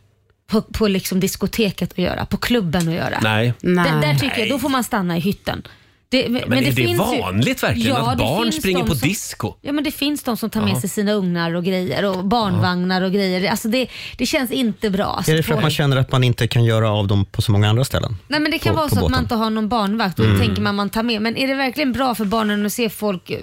[0.48, 3.20] på, på liksom diskoteket att göra, på klubben att göra.
[3.22, 3.54] Nej.
[3.62, 5.68] Där, där tycker jag, då får man stanna i hytten.
[6.10, 8.95] Det, men Men, är det finns ju- vanligt verkligen Ja, att det barn springer på
[8.95, 9.53] som- disco?
[9.62, 10.82] Ja men det finns de som tar med Ja.
[10.82, 13.51] sig sina ugnar och grejer och barnvagnar och grejer.
[13.51, 13.88] Alltså det,
[14.18, 15.05] det känns inte bra.
[15.05, 17.41] Alltså Är det för att man känner att man inte kan göra av dem på
[17.41, 18.18] så många andra ställen?
[18.28, 20.32] Nej men det kan på- vara så att man inte har någon barnvakt och då
[20.32, 20.45] Mm.
[20.47, 21.22] tänker man man tar med.
[21.22, 23.30] Men är det verkligen bra för barnen att se folk?
[23.30, 23.38] eh,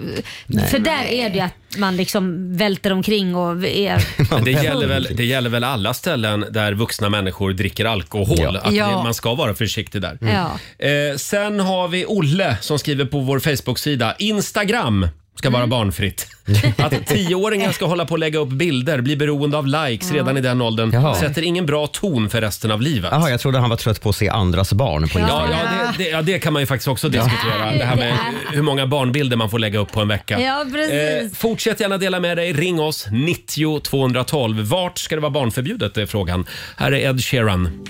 [0.71, 5.07] För där är det ju att man liksom välter omkring och är det, gäller väl,
[5.15, 8.37] det gäller väl alla ställen där vuxna människor dricker alkohol.
[8.39, 8.59] Ja.
[8.63, 8.87] Att Ja.
[8.87, 10.17] det, man ska vara försiktig där.
[10.21, 10.51] Ja.
[10.87, 14.15] Eh, sen har vi Olle som skriver på vår Facebook-sida.
[14.19, 15.53] Instagram ska Mm.
[15.59, 16.27] vara barnfritt.
[16.77, 20.41] Att tioåringar ska hålla på att lägga upp bilder, bli beroende av likes redan i
[20.41, 21.15] den åldern Jaha.
[21.15, 23.09] sätter ingen bra ton för resten av livet.
[23.11, 25.49] Jaha, jag trodde han var trött på att se andras barn på Ja, Instagram.
[25.51, 27.71] ja, det, det, ja, det kan man ju faktiskt också diskutera.
[27.77, 28.13] Det här med
[28.53, 30.41] hur många barnbilder man får lägga upp på en vecka.
[30.41, 31.37] Ja, precis.
[31.37, 32.53] fortsätt gärna dela med dig.
[32.53, 34.61] Ring oss, 90 212.
[34.61, 35.97] Vart ska det vara barnförbjudet?
[35.97, 36.45] är frågan.
[36.77, 37.85] Här är Ed Sheeran.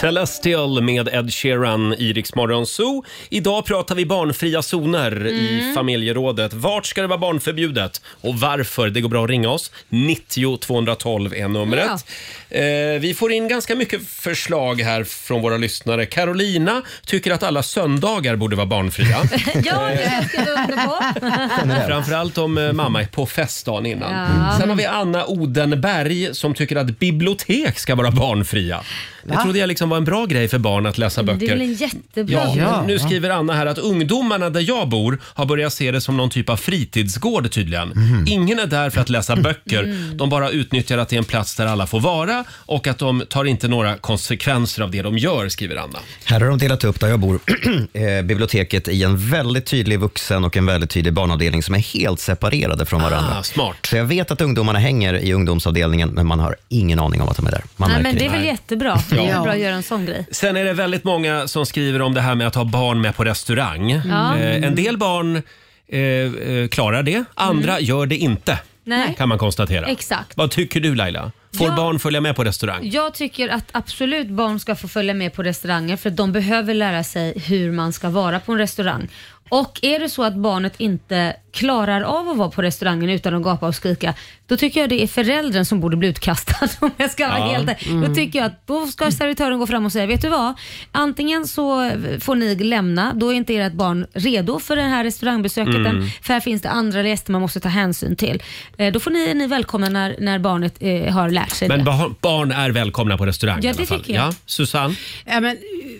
[0.00, 3.04] Celestial med Ed Sheeran i Rix Morgon Zoo.
[3.28, 5.74] Idag pratar vi barnfria zoner i Mm.
[5.74, 6.52] familjerådet.
[6.54, 8.88] Vart ska det vara barnförbjudet och varför?
[8.90, 9.70] Det går bra att ringa oss.
[9.88, 12.04] 90 212 är numret.
[12.50, 12.62] Eh,
[13.00, 16.06] vi får in ganska mycket förslag här från våra lyssnare.
[16.06, 19.16] Carolina tycker att alla söndagar borde vara barnfria.
[19.64, 21.86] Ja, det är jag skrivit under på.
[21.88, 24.12] Framförallt om eh, mamma är på fest dagen innan.
[24.12, 24.56] Ja.
[24.60, 28.80] Sen har vi Anna Odenberg som tycker att bibliotek ska vara barnfria.
[29.28, 31.48] Det trodde jag liksom var en bra grej för barn att läsa Det är böcker.
[31.52, 32.66] väl en jättebra Ja, grej.
[32.86, 36.30] nu skriver Anna här att ungdomarna där jag bor har börjat se det som någon
[36.30, 37.92] typ av fritidsgård tydligen.
[38.26, 39.82] Ingen är där för att läsa böcker.
[39.82, 40.16] Mm.
[40.16, 43.22] De bara utnyttjar att det är en plats där alla får vara och att de
[43.28, 45.98] tar inte några konsekvenser av det de gör, skriver Anna.
[46.24, 47.40] Här har de delat upp, där jag bor,
[47.92, 52.20] eh, biblioteket i en väldigt tydlig vuxen och en väldigt tydlig barnavdelning som är helt
[52.20, 53.36] separerade från varandra.
[53.38, 53.76] Ah, smart.
[53.90, 57.36] Så jag vet att ungdomarna hänger i ungdomsavdelningen, men man har ingen aning om att
[57.36, 57.62] de är där.
[57.76, 58.98] Man Nej, märker men det är väl jättebra.
[59.22, 59.42] Är Ja.
[59.42, 60.26] bra att göra en sån grej.
[60.30, 63.16] Sen är det väldigt många som skriver om det här med att ha barn med
[63.16, 63.90] på restaurang.
[63.90, 64.38] Ja.
[64.38, 65.42] Eh, en del barn
[65.88, 67.84] eh, eh, klarar det, andra Mm.
[67.84, 68.58] gör det inte.
[68.84, 69.14] Nej.
[69.18, 69.86] Kan man konstatera.
[69.86, 70.36] Exakt.
[70.36, 71.32] Vad tycker du Laila?
[71.58, 71.76] Får Ja.
[71.76, 72.80] barn följa med på restaurang?
[72.82, 77.04] Jag tycker att absolut barn ska få följa med på restauranger för de behöver lära
[77.04, 79.08] sig hur man ska vara på en restaurang.
[79.48, 83.42] Och är det så att barnet inte klarar av att vara på restaurangen utan att
[83.42, 84.14] gapa och skrika,
[84.46, 87.44] då tycker jag det är föräldern som borde bli utkastad om jag ska vara Ja.
[87.46, 87.86] helt ärlig.
[87.92, 88.08] Mm.
[88.08, 90.54] Då tycker jag att då ska servitören gå fram och säga, vet du vad?
[90.92, 91.90] Antingen så
[92.20, 95.86] får ni lämna, då är inte ert barn redo för det här restaurangbesöket Mm.
[95.96, 98.42] än, för här finns det andra gäster man måste ta hänsyn till.
[98.78, 101.84] Eh, Då får ni, ni välkomna när, när barnet eh, har lärt sig Men det.
[101.84, 104.00] ba- barn är välkomna på restaurang Ja, i alla det fall.
[104.00, 104.26] tycker jag.
[104.28, 104.94] Ja, Susanne,
[105.24, 105.56] Ja, men,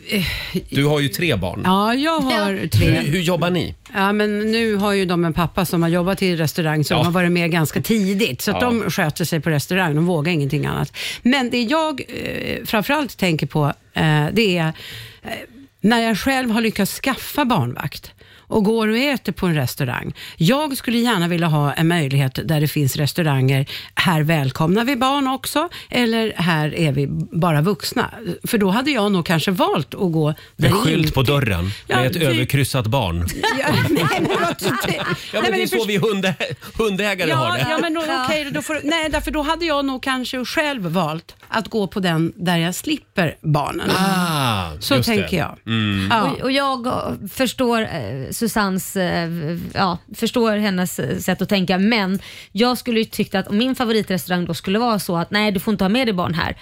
[0.08, 0.24] eh,
[0.70, 1.62] du har ju tre barn.
[1.64, 2.86] ja, jag har tre.
[2.90, 3.74] Hur, hur jobbar ni?
[3.94, 6.96] Ja, men nu har ju de en pappa som har jobbat i restaurang, så Ja.
[6.98, 8.42] de har varit med ganska tidigt.
[8.42, 8.66] Så att Ja.
[8.68, 10.96] de sköter sig på restaurang, de vågar ingenting annat.
[11.22, 14.66] Men det jag eh, framförallt tänker på, eh, det är
[15.22, 15.30] eh,
[15.80, 18.10] när jag själv har lyckats skaffa barnvakt
[18.48, 20.12] och går och äter på en restaurang.
[20.36, 25.26] Jag skulle gärna vilja ha en möjlighet där det finns restauranger, här välkomnar vi barn
[25.28, 28.10] också, eller här är vi bara vuxna.
[28.44, 30.26] För då hade jag nog kanske valt att gå
[30.56, 33.26] Med där skylt inte- på dörren Ja, med ett överkryssat barn.
[33.60, 34.26] Ja, nej, men
[35.32, 36.34] Ja, det är så vi hunde,
[36.78, 37.70] hundägare har Ja, det.
[37.70, 41.34] ja men då, okej, då får, nej, därför då hade jag nog kanske själv valt
[41.48, 43.90] att gå på den där jag slipper barnen.
[43.98, 45.16] Ah, Så just det.
[45.16, 45.56] tänker jag.
[45.66, 46.08] Mm.
[46.10, 46.22] Ja.
[46.30, 46.92] Och, och jag eh,
[47.32, 49.30] förstår eh, Susannes, eh,
[49.74, 52.18] ja, förstår hennes eh, sätt att tänka men
[52.52, 55.60] jag skulle ju tycka att om min favoritrestaurang då skulle vara så att nej du
[55.60, 56.56] får inte ha med dig barn här.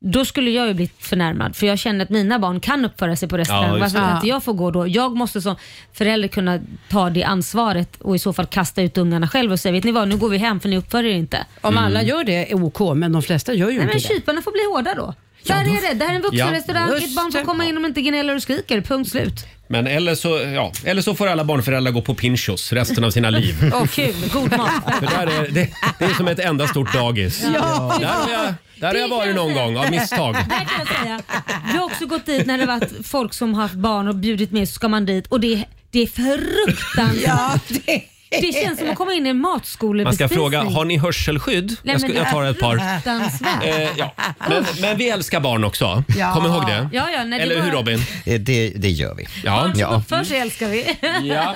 [0.00, 3.28] Då skulle jag ju bli förnärmad för jag känner att mina barn kan uppföra sig
[3.28, 3.78] på Ja, restaurang.
[3.80, 4.14] just Varför det.
[4.14, 4.86] inte jag får gå då?
[4.88, 5.56] Jag måste som
[5.92, 6.60] förälder kunna
[6.90, 9.92] ta det ansvaret och i så fall kasta ut ungarna själv och säga vet ni
[9.92, 11.46] vad nu går vi hem för ni uppför er inte.
[11.60, 14.14] Om alla gör det är OK, men de flesta gör ju Nej, men inte det.
[14.14, 15.14] kyparna får bli hårda då.
[15.46, 15.94] Där är det.
[15.94, 17.44] Det här är en vuxen Ja, Ett barn får det.
[17.44, 18.80] komma in om inte gnäller och skriker.
[18.80, 19.46] Punkt slut.
[19.68, 23.30] Men eller så, ja, eller så får alla barnföräldrar gå på Pinchos resten av sina
[23.30, 23.70] liv.
[23.74, 24.70] Åh kul, god mat.
[25.00, 25.68] För där är, det,
[25.98, 27.44] det är som ett enda stort dagis.
[27.54, 27.96] Ja.
[28.00, 30.34] Där har jag, där har Det jag varit någon gång av misstag.
[30.34, 31.20] Där kan jag säga.
[31.66, 34.68] Jag har också gått dit när det varit folk som haft barn och bjudit med
[34.68, 37.26] så ska man dit och det, det är fruktansvärt.
[37.26, 40.28] Ja, det, Det känns som att komma in i en Man matskolebespisning.
[40.28, 41.76] ska fråga, har ni hörselskydd?
[41.82, 42.78] Nej, Jag, ska, men jag tar ett par.
[42.94, 43.64] fruktansvärt.
[43.64, 44.14] Eh, ja.
[44.48, 46.04] men, men vi älskar barn också.
[46.18, 46.34] Ja.
[46.34, 46.88] Kom ihåg det.
[46.92, 47.98] Ja, ja, nej, det Eller hur var- Robin?
[48.26, 49.26] Eh, Det, det gör vi.
[49.44, 49.70] Ja.
[49.76, 50.02] Ja.
[50.08, 50.96] För sig älskar vi.
[51.28, 51.54] Ja.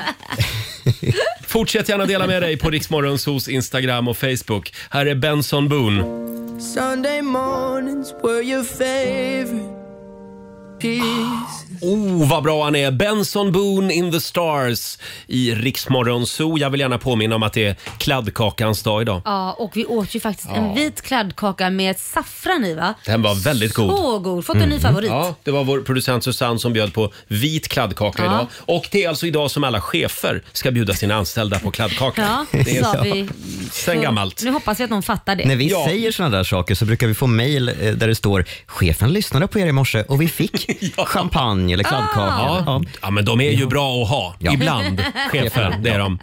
[1.46, 4.72] Fortsätt gärna dela med dig på Riksmorgonsos Instagram och Facebook.
[4.90, 6.02] Här är Benson Boone.
[6.60, 9.64] Sunday mornings were your favorite
[10.80, 11.69] piece.
[11.82, 12.90] Oh, vad bra han är!
[12.90, 16.58] Benson Boone in the Stars i Riksmorgon Zoo.
[16.58, 19.22] Jag vill gärna påminna om att det är kladdkakans dag idag.
[19.24, 20.56] Ja, och vi åt ju faktiskt Ja.
[20.56, 22.94] en vit kladdkaka med saffran i va?
[23.06, 23.90] Den var väldigt god.
[23.90, 24.46] Så god.
[24.46, 24.80] Fått en ny Mhm.
[24.80, 25.10] favorit.
[25.10, 28.30] Ja, det var vår producent Susanne som bjöd på vit kladdkaka Ja.
[28.34, 28.46] idag.
[28.76, 32.22] Och det är alltså idag som alla chefer ska bjuda sina anställda på kladdkaka.
[32.52, 33.28] Ja, det är sa vi.
[33.72, 34.42] sen Så gammalt.
[34.44, 35.44] Nu hoppas vi att de fattar det.
[35.44, 38.44] När vi säger såna där saker så brukar vi få mejl eh, där det står
[38.66, 42.64] “Chefen lyssnade på er i morse och vi fick champagne eller kladdkaka”.
[42.66, 42.82] Ja.
[43.02, 45.76] ja, men de är ju bra att ha ibland, chefer.
[45.82, 46.18] Det är de.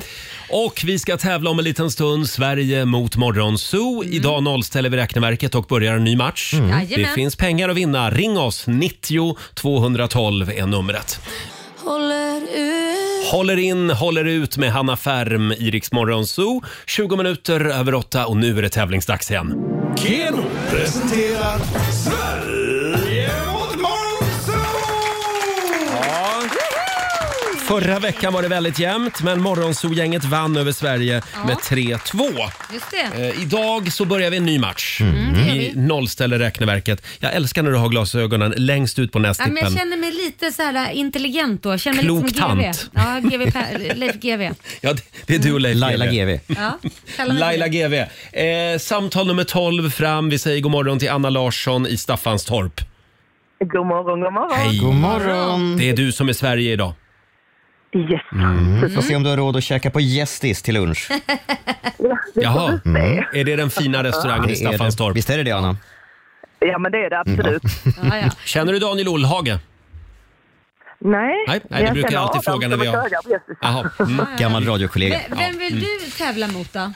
[0.49, 2.29] Och vi ska tävla om en liten stund.
[2.29, 4.03] Sverige mot Morgonzoo.
[4.03, 6.53] Idag nollställer vi räkneverket och börjar en ny match.
[6.53, 6.67] Mm.
[6.67, 7.15] Det Jajamän.
[7.15, 8.09] finns pengar att vinna.
[8.11, 8.67] Ring oss.
[8.67, 11.19] 90 212 är numret.
[11.77, 13.27] Håller ut.
[13.31, 16.61] Håller in, håller ut med Hanna Färm i Rix Morgonzoo.
[16.87, 19.53] 20 minuter över åtta och nu är det tävlingsdags igen.
[19.97, 21.57] Keno presenterar
[21.91, 22.46] Sverige
[27.67, 32.23] Förra veckan var det väldigt jämnt, men Morgonzoo-gänget vann över Sverige med 3-2.
[32.73, 33.27] Just det.
[33.29, 35.01] Eh, idag så börjar vi en ny match.
[35.01, 37.05] Mm, gör Vi nollställer räkneverket.
[37.19, 39.57] Jag älskar när du har glasögonen längst ut på Ja, men nästippen.
[39.61, 41.69] jag känner mig lite så här intelligent då.
[41.69, 42.63] Jag känner mig Klok lite som GV.
[42.63, 42.89] tant.
[42.93, 44.41] Ja, GV per, Leif GV.
[44.81, 46.39] Ja, det- det är du och Leif Laila GV.
[46.47, 46.77] Ja,
[47.17, 47.71] mig Laila det.
[47.77, 47.93] GV.
[48.39, 50.29] Eh, samtal nummer 12 fram.
[50.29, 52.81] Vi säger god morgon till Anna Larsson i Staffanstorp.
[53.59, 54.57] God morgon, god morgon.
[54.57, 54.77] Hej.
[54.79, 55.77] God morgon.
[55.77, 56.93] Det är du som är Sverige idag.
[57.95, 58.21] Yes.
[58.31, 58.89] Mm.
[58.95, 61.09] Får se om du har råd att käka på Gästis till lunch.
[62.35, 62.79] Jaha.
[62.85, 63.23] Mm.
[63.33, 64.73] Är det den fina restaurangen i Det är det.
[64.75, 65.15] Staffanstorp?
[65.17, 65.77] Visst är det det, Anna?
[66.59, 67.63] Ja, men det är det absolut.
[68.45, 69.59] Känner du Daniel Olhage?
[70.99, 73.03] Nej, Nej, nej, det jag brukar känner alltid Adam fråga när som vi är har-
[73.23, 73.57] på Gästis.
[73.61, 73.89] Jaha.
[73.99, 74.25] Mm.
[74.39, 75.19] Gammal radiokollega.
[75.29, 76.91] Vem, vem vill du tävla mot då?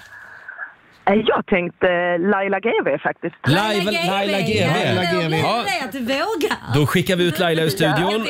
[1.06, 1.88] Eh, Jag tänkte
[2.18, 3.36] Laila GV faktiskt.
[3.48, 5.36] Laila, Laila GV.
[5.38, 6.76] Ja, att du vågar.
[6.76, 8.26] Då skickar vi ut Laila ur studion.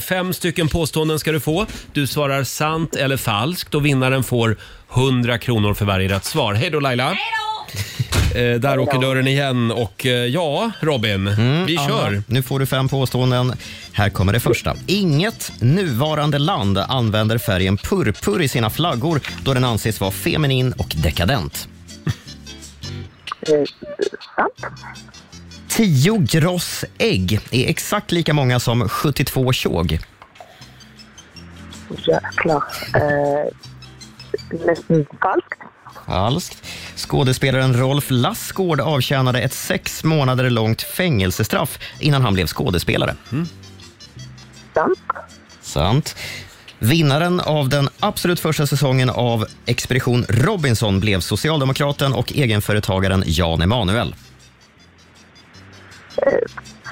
[0.00, 1.66] Fem stycken påståenden ska du få.
[1.92, 4.56] Du svarar sant eller falskt och vinnaren får
[4.96, 6.54] 100 kronor för varje rätt svar.
[6.54, 7.10] Hej då Laila!
[8.34, 11.24] Eh, där åker dörren igen och eh, ja, Robin,
[11.66, 12.22] vi Anna, kör.
[12.28, 13.52] Nu får du fem påståenden.
[13.92, 14.74] Här kommer det första.
[14.86, 20.94] Inget nuvarande land använder färgen purpur i sina flaggor då den anses vara feminin och
[21.02, 21.68] dekadent.
[25.68, 29.98] Tio gross ägg är exakt lika många som 72 tjog.
[31.90, 32.64] Jäklar.
[32.94, 33.52] Eh,
[34.66, 35.60] nästan falskt.
[36.06, 36.62] Falskt.
[36.96, 43.16] Skådespelaren Rolf Lassgård avtjänade ett sex månader långt fängelsestraff innan han blev skådespelare.
[44.74, 44.98] Sant.
[45.60, 46.16] Sant.
[46.78, 54.14] Vinnaren av den absolut första säsongen av Expedition Robinson blev socialdemokraten och egenföretagaren Jan Emanuel.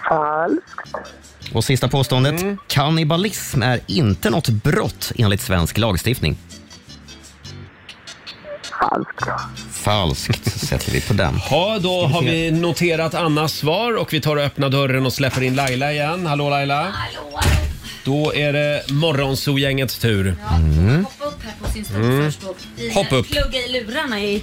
[0.09, 0.95] Falskt.
[1.53, 2.59] Och sista påståendet.
[2.67, 6.37] Kannibalism är inte något brott enligt svensk lagstiftning.
[8.81, 9.25] Falskt.
[9.73, 11.41] Falskt sätter vi på den.
[11.51, 15.43] Ja, då har vi noterat Annas svar och vi tar och öppnar dörren och släpper
[15.43, 16.27] in Laila igen.
[16.27, 16.93] Hallå Laila!
[18.05, 20.37] Då är det Morgonzoo-gängets tur.
[20.57, 21.05] Mm.
[21.05, 22.25] Hoppa upp här på sin stol Mm.
[22.33, 23.31] först och i- Hopp upp.
[23.31, 24.43] plugga i lurarna i,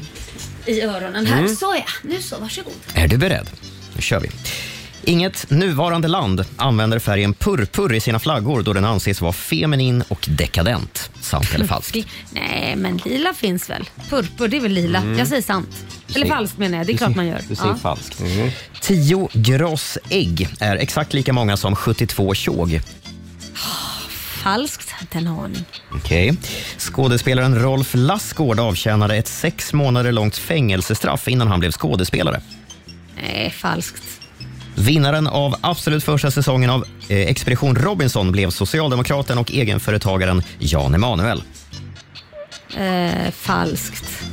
[0.66, 1.26] i öronen.
[1.26, 1.56] Här, Mm.
[1.56, 1.92] så ja.
[2.04, 2.74] Nu så, varsågod.
[2.94, 3.48] Är du beredd?
[3.96, 4.30] Nu kör vi.
[5.04, 10.26] Inget nuvarande land använder färgen purpur i sina flaggor då den anses vara feminin och
[10.32, 11.12] dekadent.
[11.22, 11.98] Sant eller falskt?
[12.32, 13.90] Nej, men lila finns väl?
[14.10, 15.00] Purpur, det är väl lila?
[15.00, 15.18] Mm.
[15.18, 15.68] Jag säger sant.
[16.08, 17.40] Eller säger- falskt menar jag, det är klart man gör.
[17.50, 17.78] Du säger Ja.
[17.78, 18.22] falskt.
[18.82, 22.82] Tio gross ägg är exakt lika många som 72 tjog.
[24.44, 25.66] Falskt, inte en aning.
[25.92, 26.34] Okej.
[26.78, 32.42] Skådespelaren Rolf Lassgård avtjänade ett sex månader långt fängelsestraff innan han blev skådespelare.
[33.22, 34.04] Nej, falskt.
[34.76, 41.44] Vinnaren av absolut första säsongen av eh, Expedition Robinson blev socialdemokraten och egenföretagaren Jan Emanuel.
[42.78, 44.24] Eh, falskt.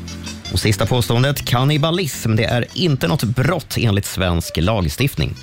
[0.53, 5.35] Och sista påståendet, kannibalism, det är inte något brott enligt svensk lagstiftning.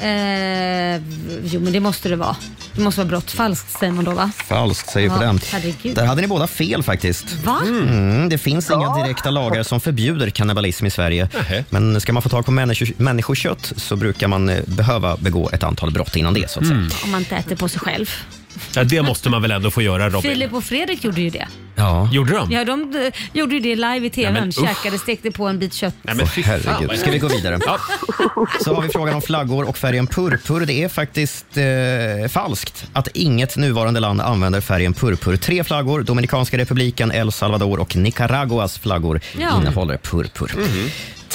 [0.00, 1.02] Eh,
[1.44, 2.36] jo, men det måste det vara.
[2.74, 3.30] Det måste vara brott.
[3.30, 4.30] Falskt säger man då, va?
[4.48, 5.40] Falskt säger vi på Ja, den.
[5.52, 5.94] herregud.
[5.96, 7.32] Där hade ni båda fel faktiskt.
[7.44, 7.58] Va?
[7.66, 11.28] Mm, det finns inga direkta lagar som förbjuder kannibalism i Sverige.
[11.70, 15.62] Men ska man få tag på människor, människokött så brukar man eh, behöva begå ett
[15.62, 16.50] antal brott innan det.
[16.50, 16.78] Så att säga.
[17.04, 18.10] Om man inte äter på sig själv.
[18.74, 20.30] Ja, det måste man väl ändå få göra Robin?
[20.30, 21.48] Filip och Fredrik gjorde ju det.
[21.78, 22.08] Ja.
[22.12, 22.50] Gjorde de?
[22.52, 24.64] Ja, de eh, gjorde ju det live i Ja, men TVn.
[24.66, 24.68] usch.
[24.76, 25.94] Käkade, stekte på en bit kött.
[26.02, 26.88] Nej, men fy fan, Herregud.
[26.88, 27.58] vad Ska vi gå vidare?
[27.66, 27.78] Ja.
[28.64, 30.66] Så har vi frågan om flaggor och färgen purpur.
[30.66, 35.36] Det är faktiskt eh, falskt att inget nuvarande land använder färgen purpur.
[35.36, 39.56] Tre flaggor, Dominikanska republiken, El Salvador och Nicaraguas flaggor Ja.
[39.60, 40.50] innehåller purpur.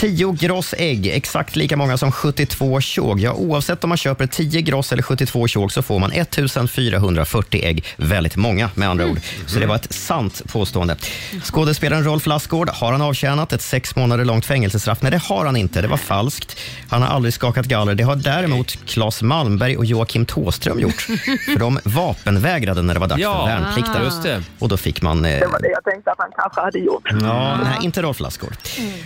[0.02, 3.20] 10 gross ägg, exakt lika många som 72 tjog.
[3.20, 7.86] Ja, oavsett om man köper 10 gross eller 72 tjog så får man 1440 ägg.
[7.98, 9.20] Väldigt många med andra ord.
[9.48, 10.96] Så det var ett sant påstående.
[11.44, 15.02] Skådespelaren Rolf Lassgård, har han avtjänat ett sex månader långt fängelsestraff?
[15.02, 15.82] Nej, det har han inte.
[15.82, 16.60] Det var falskt.
[16.90, 17.96] Han har aldrig skakat galler.
[17.96, 21.02] Det har däremot Claes Malmberg och Joakim Tåström gjort.
[21.46, 24.04] För de vapenvägrade när det var dags Ja, för värnplikten.
[24.04, 24.44] just det.
[24.60, 25.26] Och då fick man...
[25.26, 27.04] Eh, Det var det jag tänkte att han kanske hade gjort.
[27.22, 28.56] Ja, nej, inte Rolf Lassgård.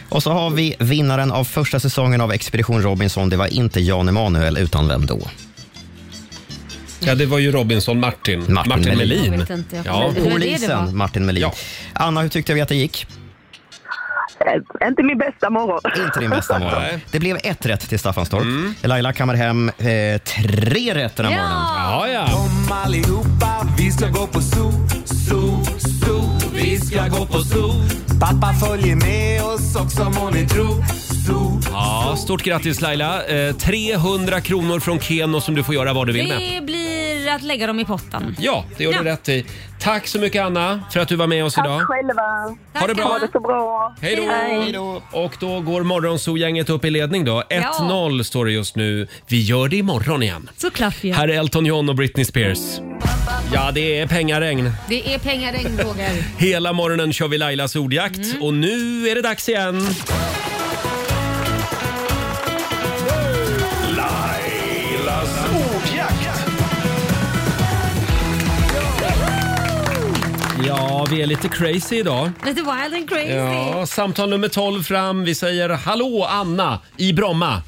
[0.10, 3.30] Och så har vi vinnaren av första säsongen av Expedition Robinson.
[3.30, 5.20] Det var inte Jan Emanuel, utan vem då?
[7.00, 8.46] Ja, det var ju Robinson Martin.
[8.54, 9.32] Martin, Melin.
[9.32, 9.92] Jag vet inte, jag Ja.
[9.94, 10.76] kommer- det var det det var.
[10.78, 11.50] Polisen Martin Melin.
[11.94, 13.08] Anna, hur tyckte vi att det gick?
[14.82, 15.80] Eh, Inte min bästa morgon.
[16.06, 16.82] Inte din bästa morgon.
[16.82, 17.06] Nej.
[17.12, 18.44] Det blev ett rätt till Staffanstorp.
[18.82, 21.68] Laila kammar hem eh, tre rätt den här morgonen.
[21.78, 22.28] Ja, ja.
[22.36, 24.72] Kom allihopa, vi ska gå på zoo,
[25.30, 25.66] zoo,
[26.06, 26.40] zoo.
[26.54, 27.74] Vi ska gå på zoo.
[28.20, 30.84] Pappa följer med oss också må ni tro.
[31.72, 33.26] Ja, stort grattis Laila.
[33.26, 36.38] Eh, 300 kronor från Keno som du får göra vad du vill med.
[36.38, 36.65] Det blir
[37.36, 38.36] att lägga dem i potten.
[38.40, 39.04] Ja, det gör du Ja.
[39.14, 39.46] rätt i.
[39.80, 41.80] Tack så mycket Anna för att du var med oss idag.
[41.80, 42.56] Tack själva.
[42.74, 43.06] Ha det bra.
[43.06, 43.96] Ha det så bra.
[44.02, 44.24] Hej då!
[44.32, 44.78] Hej.
[45.24, 47.44] Och då går Morgonzoo-gänget upp i ledning då.
[47.50, 49.08] 1-0 står det just nu.
[49.28, 50.50] Vi gör det imorgon igen.
[50.58, 51.16] Såklart vi gör.
[51.16, 52.60] Här är Elton John och Britney Spears.
[53.54, 54.72] Ja, det är pengaregn.
[54.90, 56.12] Det är pengaregn Roger.
[56.38, 58.42] Hela morgonen kör vi Lailas ordjakt Mm.
[58.44, 59.88] och nu är det dags igen.
[70.68, 72.32] Ja, vi är lite crazy idag.
[72.46, 73.32] Lite wild and crazy.
[73.34, 75.24] Ja, samtal nummer 12 fram.
[75.24, 77.62] Vi säger hallå Anna i Bromma.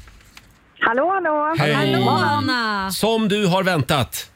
[0.80, 1.54] Hallå, hallå.
[1.58, 1.72] Hej.
[1.72, 2.90] Hallå Anna!
[2.90, 4.30] Som du har väntat.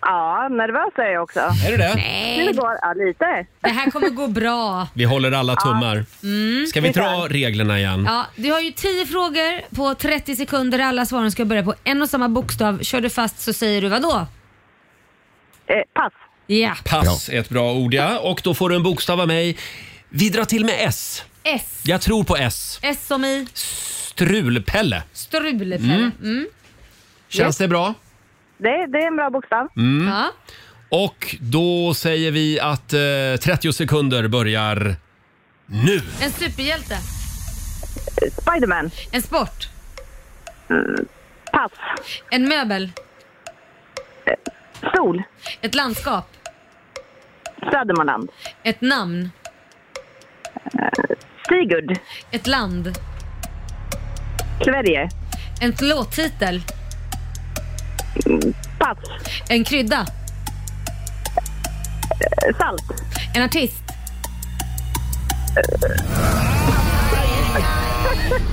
[0.00, 1.40] Ja, nervös är jag också.
[1.40, 1.94] Är du det?
[1.94, 3.46] Nej, Det går, ja, lite.
[3.60, 4.88] det här kommer gå bra.
[4.94, 6.04] Vi håller alla tummar.
[6.22, 6.66] Mm.
[6.66, 8.04] Ska vi dra reglerna igen?
[8.08, 10.78] Ja, du har ju 10 frågor på 30 sekunder.
[10.78, 12.78] Alla svaren ska börja på en och samma bokstav.
[12.82, 14.26] Kör du fast så säger du vad då?
[15.66, 16.12] Eh, pass.
[16.46, 16.76] Ja.
[16.84, 18.18] Pass är ett bra ord ja.
[18.18, 19.56] Och då får du en bokstav av mig.
[20.08, 21.22] Vi drar till med S.
[21.42, 21.80] S.
[21.84, 22.78] Jag tror på S.
[22.82, 25.02] S som i Strulpelle.
[25.12, 25.76] strulepelle.
[25.76, 26.12] Mm.
[26.22, 26.46] Mm.
[27.28, 27.94] Känns det bra?
[28.58, 29.68] Det, det är en bra bokstav.
[29.76, 30.08] Mm.
[30.08, 30.30] Ja.
[30.88, 33.00] Och då säger vi att eh,
[33.42, 34.96] 30 sekunder börjar
[35.66, 36.00] nu.
[36.20, 36.98] En superhjälte.
[38.40, 38.90] Spiderman.
[39.12, 39.68] En sport.
[41.52, 41.70] Pass.
[42.30, 42.90] En möbel.
[44.96, 45.22] Sol.
[45.60, 46.35] Ett landskap.
[47.60, 48.30] Södermanland.
[48.62, 49.30] Ett namn.
[51.48, 51.98] Sigurd.
[52.30, 52.98] Ett land.
[54.64, 55.08] Sverige.
[55.60, 56.62] En låttitel.
[58.78, 58.98] Pass.
[59.48, 60.06] En krydda.
[62.46, 62.82] Eh, Salt.
[63.34, 63.82] En artist.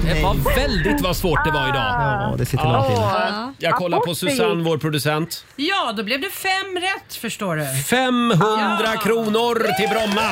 [0.06, 1.84] Det var väldigt vad svårt det var idag.
[1.86, 3.02] Ja, det sitter långt inne.
[3.02, 3.54] Ja.
[3.58, 5.46] Jag kollar på Susanne, vår producent.
[5.56, 7.66] Ja, då blev det fem rätt förstår du.
[7.84, 10.30] 500 kronor till Bromma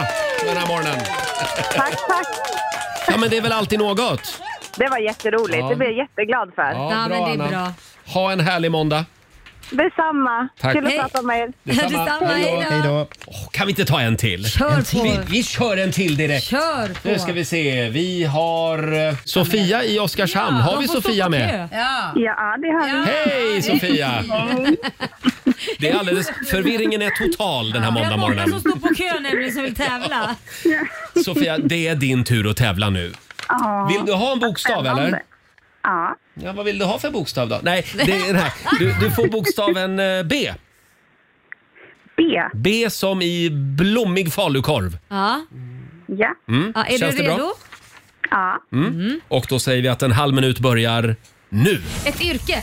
[0.48, 1.00] den här morgonen.
[1.76, 2.28] Tack, tack.
[3.08, 4.42] Ja, men det är väl alltid något?
[4.78, 5.60] Det var jätteroligt.
[5.60, 5.70] Ja.
[5.70, 6.62] Det blir jag jätteglad för.
[6.64, 7.48] Ja, Ja, men det är Anna.
[7.48, 7.74] bra.
[8.14, 9.06] Ha en härlig måndag.
[9.72, 10.48] Detsamma.
[10.60, 10.74] Tack.
[10.74, 11.00] Kul att Hej.
[11.00, 11.54] prata med er.
[11.64, 12.62] Detsamma, hej då.
[12.76, 13.08] Hej då.
[13.28, 14.46] Åh, kan vi inte ta en till?
[14.52, 15.00] Kör en till.
[15.00, 15.04] på.
[15.04, 16.44] Vi, vi kör en till direkt.
[16.44, 17.10] Kör på.
[17.10, 17.90] Nu ska vi se.
[17.90, 20.58] Vi har eh, Sofia i Oskarshamn.
[20.58, 21.50] har vi De får stå Sofia på med?
[21.50, 21.78] kö.
[21.78, 22.12] Ja.
[22.16, 23.12] Ja, det har vi.
[23.12, 24.24] Hej Sofia!
[25.80, 29.20] Det är alldeles, förvirringen är total den här Vi har många som står på kö
[29.20, 30.36] nämligen som vill tävla.
[31.26, 33.14] Sofia, det är din tur att tävla nu.
[33.48, 33.90] Ja.
[33.92, 35.22] Vill du ha en bokstav eller?
[35.84, 36.16] Ja.
[36.44, 37.60] Ja, vad vill du ha för bokstav då?
[37.64, 38.54] Nej, det här.
[38.80, 40.54] Du, du får bokstaven eh, B.
[42.18, 42.24] B.
[42.54, 44.98] B som i blommig falukorv.
[45.10, 45.46] Ja.
[46.08, 46.36] Ja.
[46.48, 46.72] Mm.
[46.76, 47.38] Ja, är Känns du det redo?
[47.38, 47.54] bra?
[48.30, 48.64] Ja.
[48.72, 49.22] Mm.
[49.28, 51.16] Och då säger vi att en halv minut börjar
[51.50, 51.82] nu.
[52.06, 52.58] Ett yrke.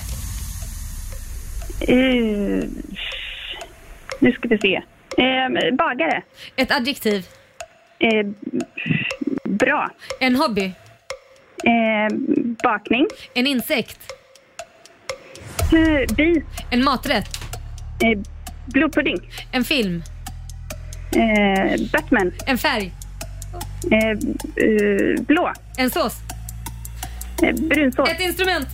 [1.88, 2.64] Uh,
[4.20, 4.74] nu ska vi se.
[5.16, 6.22] Eh, bagare.
[6.56, 7.26] Ett adjektiv.
[7.98, 8.26] Eh,
[9.44, 9.90] bra.
[10.20, 10.72] En hobby.
[11.64, 12.16] Eh,
[12.62, 13.06] bakning.
[13.34, 13.98] En insekt.
[15.72, 16.42] Eh, bi.
[16.70, 17.28] En maträtt.
[18.04, 18.18] Eh,
[18.66, 19.30] blodpudding.
[19.52, 20.02] En film.
[21.16, 22.32] Eh, Batman.
[22.46, 22.92] En färg.
[23.90, 25.52] Eh, eh, blå.
[25.76, 26.12] En sås.
[27.42, 28.08] Eh, brunsås.
[28.10, 28.68] Ett instrument.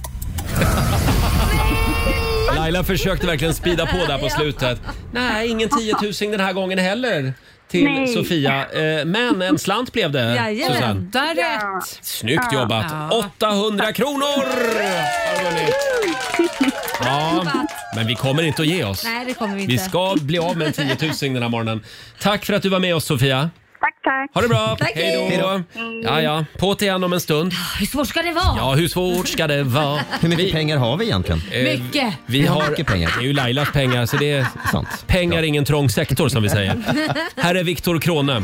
[2.57, 4.81] Laila försökte verkligen spida på där på slutet.
[5.13, 7.33] Nej, ingen 10 000 den här gången heller
[7.75, 8.09] till Nej.
[8.09, 8.67] Sofia.
[8.73, 11.01] Eh, Men en slant blev det, Jajamän, Susanne.
[11.01, 11.99] där rätt.
[12.03, 12.61] Snyggt Ja.
[12.61, 12.87] jobbat!
[12.91, 13.25] Ja.
[13.39, 15.75] 800 kronor har du vunnit.
[17.05, 17.45] Ja,
[17.97, 19.05] men vi kommer inte att ge oss.
[19.05, 19.73] Nej, det kommer vi inte.
[19.73, 21.85] Vi ska bli av med en 10 000 den här morgonen.
[22.21, 23.51] Tack för att du var med oss Sofia.
[23.81, 24.31] Tack, tack.
[24.35, 24.77] Ha det bra!
[24.79, 25.39] Tack, Hej hej.
[25.43, 25.63] då!
[26.05, 26.45] Ja, ja.
[26.59, 27.53] På till igen om en stund.
[27.79, 28.55] Hur svårt ska det vara?
[28.57, 30.01] Ja, hur svårt ska det vara?
[30.21, 31.43] Hur mycket pengar har vi egentligen?
[31.53, 32.15] Eh, Mycket.
[32.27, 33.13] Vi har har, mycket pengar.
[33.19, 35.05] Det är ju Lailas pengar, så det är Sant.
[35.07, 36.83] pengar är ingen trång sektor som vi säger.
[37.43, 38.43] Här är Viktor Krone.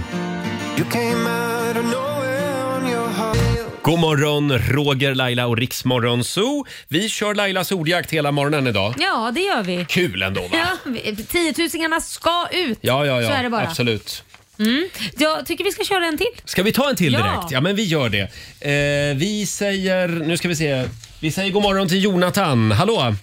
[3.82, 6.64] God morgon, Roger, Laila och Riksmorgon Zoo.
[6.88, 8.94] Vi kör Lailas ordjakt hela morgonen idag.
[8.98, 9.84] Ja, det gör vi.
[9.88, 10.48] Kul ändå va?
[10.52, 12.78] Ja, vi- tiotusingarna ska ut.
[12.80, 13.28] Ja, ja, ja.
[13.28, 13.62] Så är det bara.
[13.62, 14.24] Absolut.
[14.60, 14.88] Mm.
[15.18, 16.26] Jag tycker vi ska köra en till.
[16.44, 17.18] Ska vi ta en till Ja.
[17.18, 17.50] direkt?
[17.50, 18.20] Ja, men vi gör det.
[18.20, 20.84] Eh, vi säger, nu ska vi se.
[21.20, 22.70] Vi säger god morgon till Jonathan.
[22.72, 23.14] Hallå!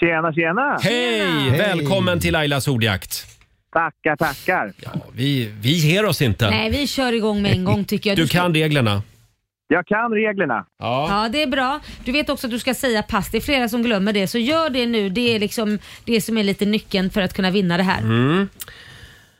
[0.00, 0.78] Tjena, tjena!
[0.82, 1.50] Hej!
[1.58, 3.26] Välkommen till Lailas ordjakt.
[3.72, 4.72] Tackar, tackar.
[4.76, 6.50] Ja, vi, vi ger oss inte.
[6.50, 8.16] Nej, vi kör igång med en gång tycker jag.
[8.16, 9.02] Du ska- kan reglerna.
[9.68, 10.64] Jag kan reglerna.
[10.78, 11.06] Ja.
[11.22, 11.80] Ja, det är bra.
[12.04, 13.28] Du vet också att du ska säga pass.
[13.30, 15.08] Det är flera som glömmer det, så gör det nu.
[15.08, 17.98] Det är liksom det som är lite nyckeln för att kunna vinna det här.
[18.00, 18.48] Mm.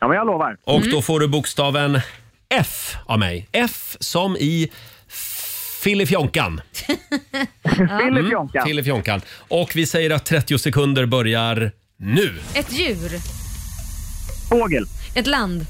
[0.03, 0.57] Ja, men jag lovar.
[0.65, 0.91] Och Mm.
[0.91, 2.01] då får du bokstaven
[2.49, 3.49] F av mig.
[3.53, 4.71] F som i
[5.83, 6.61] Filifjonkan.
[8.01, 8.65] Filifjonkan.
[8.67, 9.21] Filifjonkan.
[9.49, 12.39] Och vi säger att 30 sekunder börjar nu.
[12.55, 13.11] Ett djur.
[14.51, 14.85] Fågel.
[15.15, 15.67] Ett land.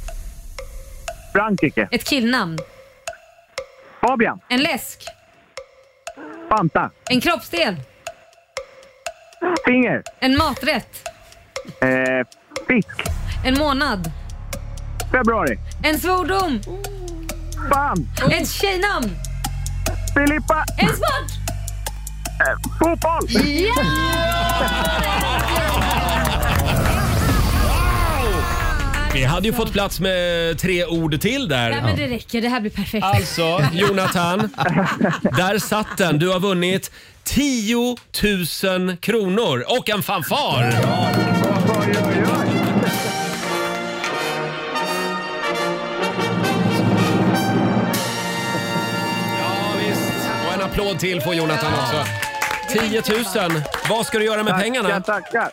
[1.33, 1.89] Frankrike.
[1.91, 2.59] Ett killnamn.
[4.01, 4.41] Fabian.
[4.49, 4.99] En läsk.
[6.49, 6.91] Fanta.
[7.11, 7.77] En kroppsdel.
[9.67, 10.03] Finger.
[10.21, 11.09] En maträtt.
[11.81, 12.27] Eh,
[12.69, 12.89] fisk.
[13.45, 14.11] En månad.
[15.13, 15.59] Februari.
[15.83, 16.61] En svordom.
[17.73, 18.09] Fan.
[18.31, 19.11] Ett tjejnamn.
[20.15, 20.65] Filippa.
[20.79, 21.31] En sport.
[22.41, 23.29] Eh, fotboll.
[23.31, 23.75] Ja!
[29.15, 31.71] Vi hade ju fått plats med tre ord till där.
[31.71, 32.41] Ja, men det räcker.
[32.43, 33.05] Det här blir perfekt.
[33.05, 34.39] Alltså, Jonathan.
[35.23, 36.19] Där satt den.
[36.19, 36.91] Du har vunnit
[37.25, 37.97] 10
[38.65, 40.75] 000 kronor och en fanfar.
[41.79, 42.22] Oj, oj, oj.
[50.83, 52.05] Applåd till får Jonathan också.
[52.69, 53.03] 10
[53.51, 53.63] 000.
[53.89, 55.01] Vad ska du göra med pengarna?
[55.01, 55.51] Tackar, tackar.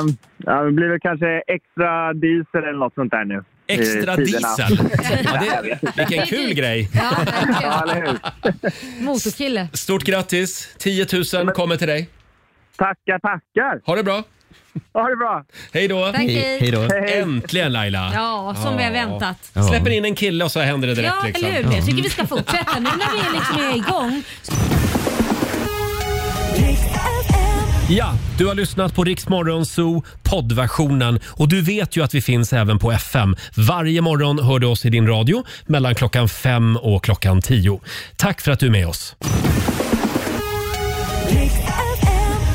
[0.00, 3.44] Ehm, ja, det blir väl kanske extra diesel eller något sånt där nu.
[3.66, 4.56] i Extra tiderna.
[4.56, 4.78] diesel.
[5.24, 6.88] Ja, det, vilken kul grej.
[6.94, 7.72] Ja, Ja, verkligen.
[7.72, 9.00] eller hur?
[9.04, 9.68] Motorkille.
[9.72, 10.68] Stort grattis.
[10.78, 11.06] 10
[11.44, 12.08] 000 kommer till dig.
[12.76, 13.80] Tackar, tackar.
[13.86, 14.22] Ha det bra.
[14.92, 15.44] Ha det bra.
[15.72, 16.06] Hej då.
[16.06, 16.58] Tack, hej.
[16.60, 16.88] Hej då.
[17.22, 18.10] Äntligen Laila.
[18.14, 19.36] Ja, som vi har väntat.
[19.52, 19.62] Ja.
[19.62, 21.14] Släpper in en kille och så händer det direkt.
[21.20, 21.44] Ja, liksom.
[21.44, 21.76] eller hur?
[21.76, 24.22] Jag tycker vi ska fortsätta nu när vi liksom är igång.
[27.88, 32.52] Ja, du har lyssnat på Riksmorgon Zoo poddversionen och du vet ju att vi finns
[32.52, 33.36] även på FM.
[33.56, 37.80] Varje morgon hör du oss i din radio mellan klockan fem och klockan tio.
[38.16, 39.16] Tack för att du är med oss.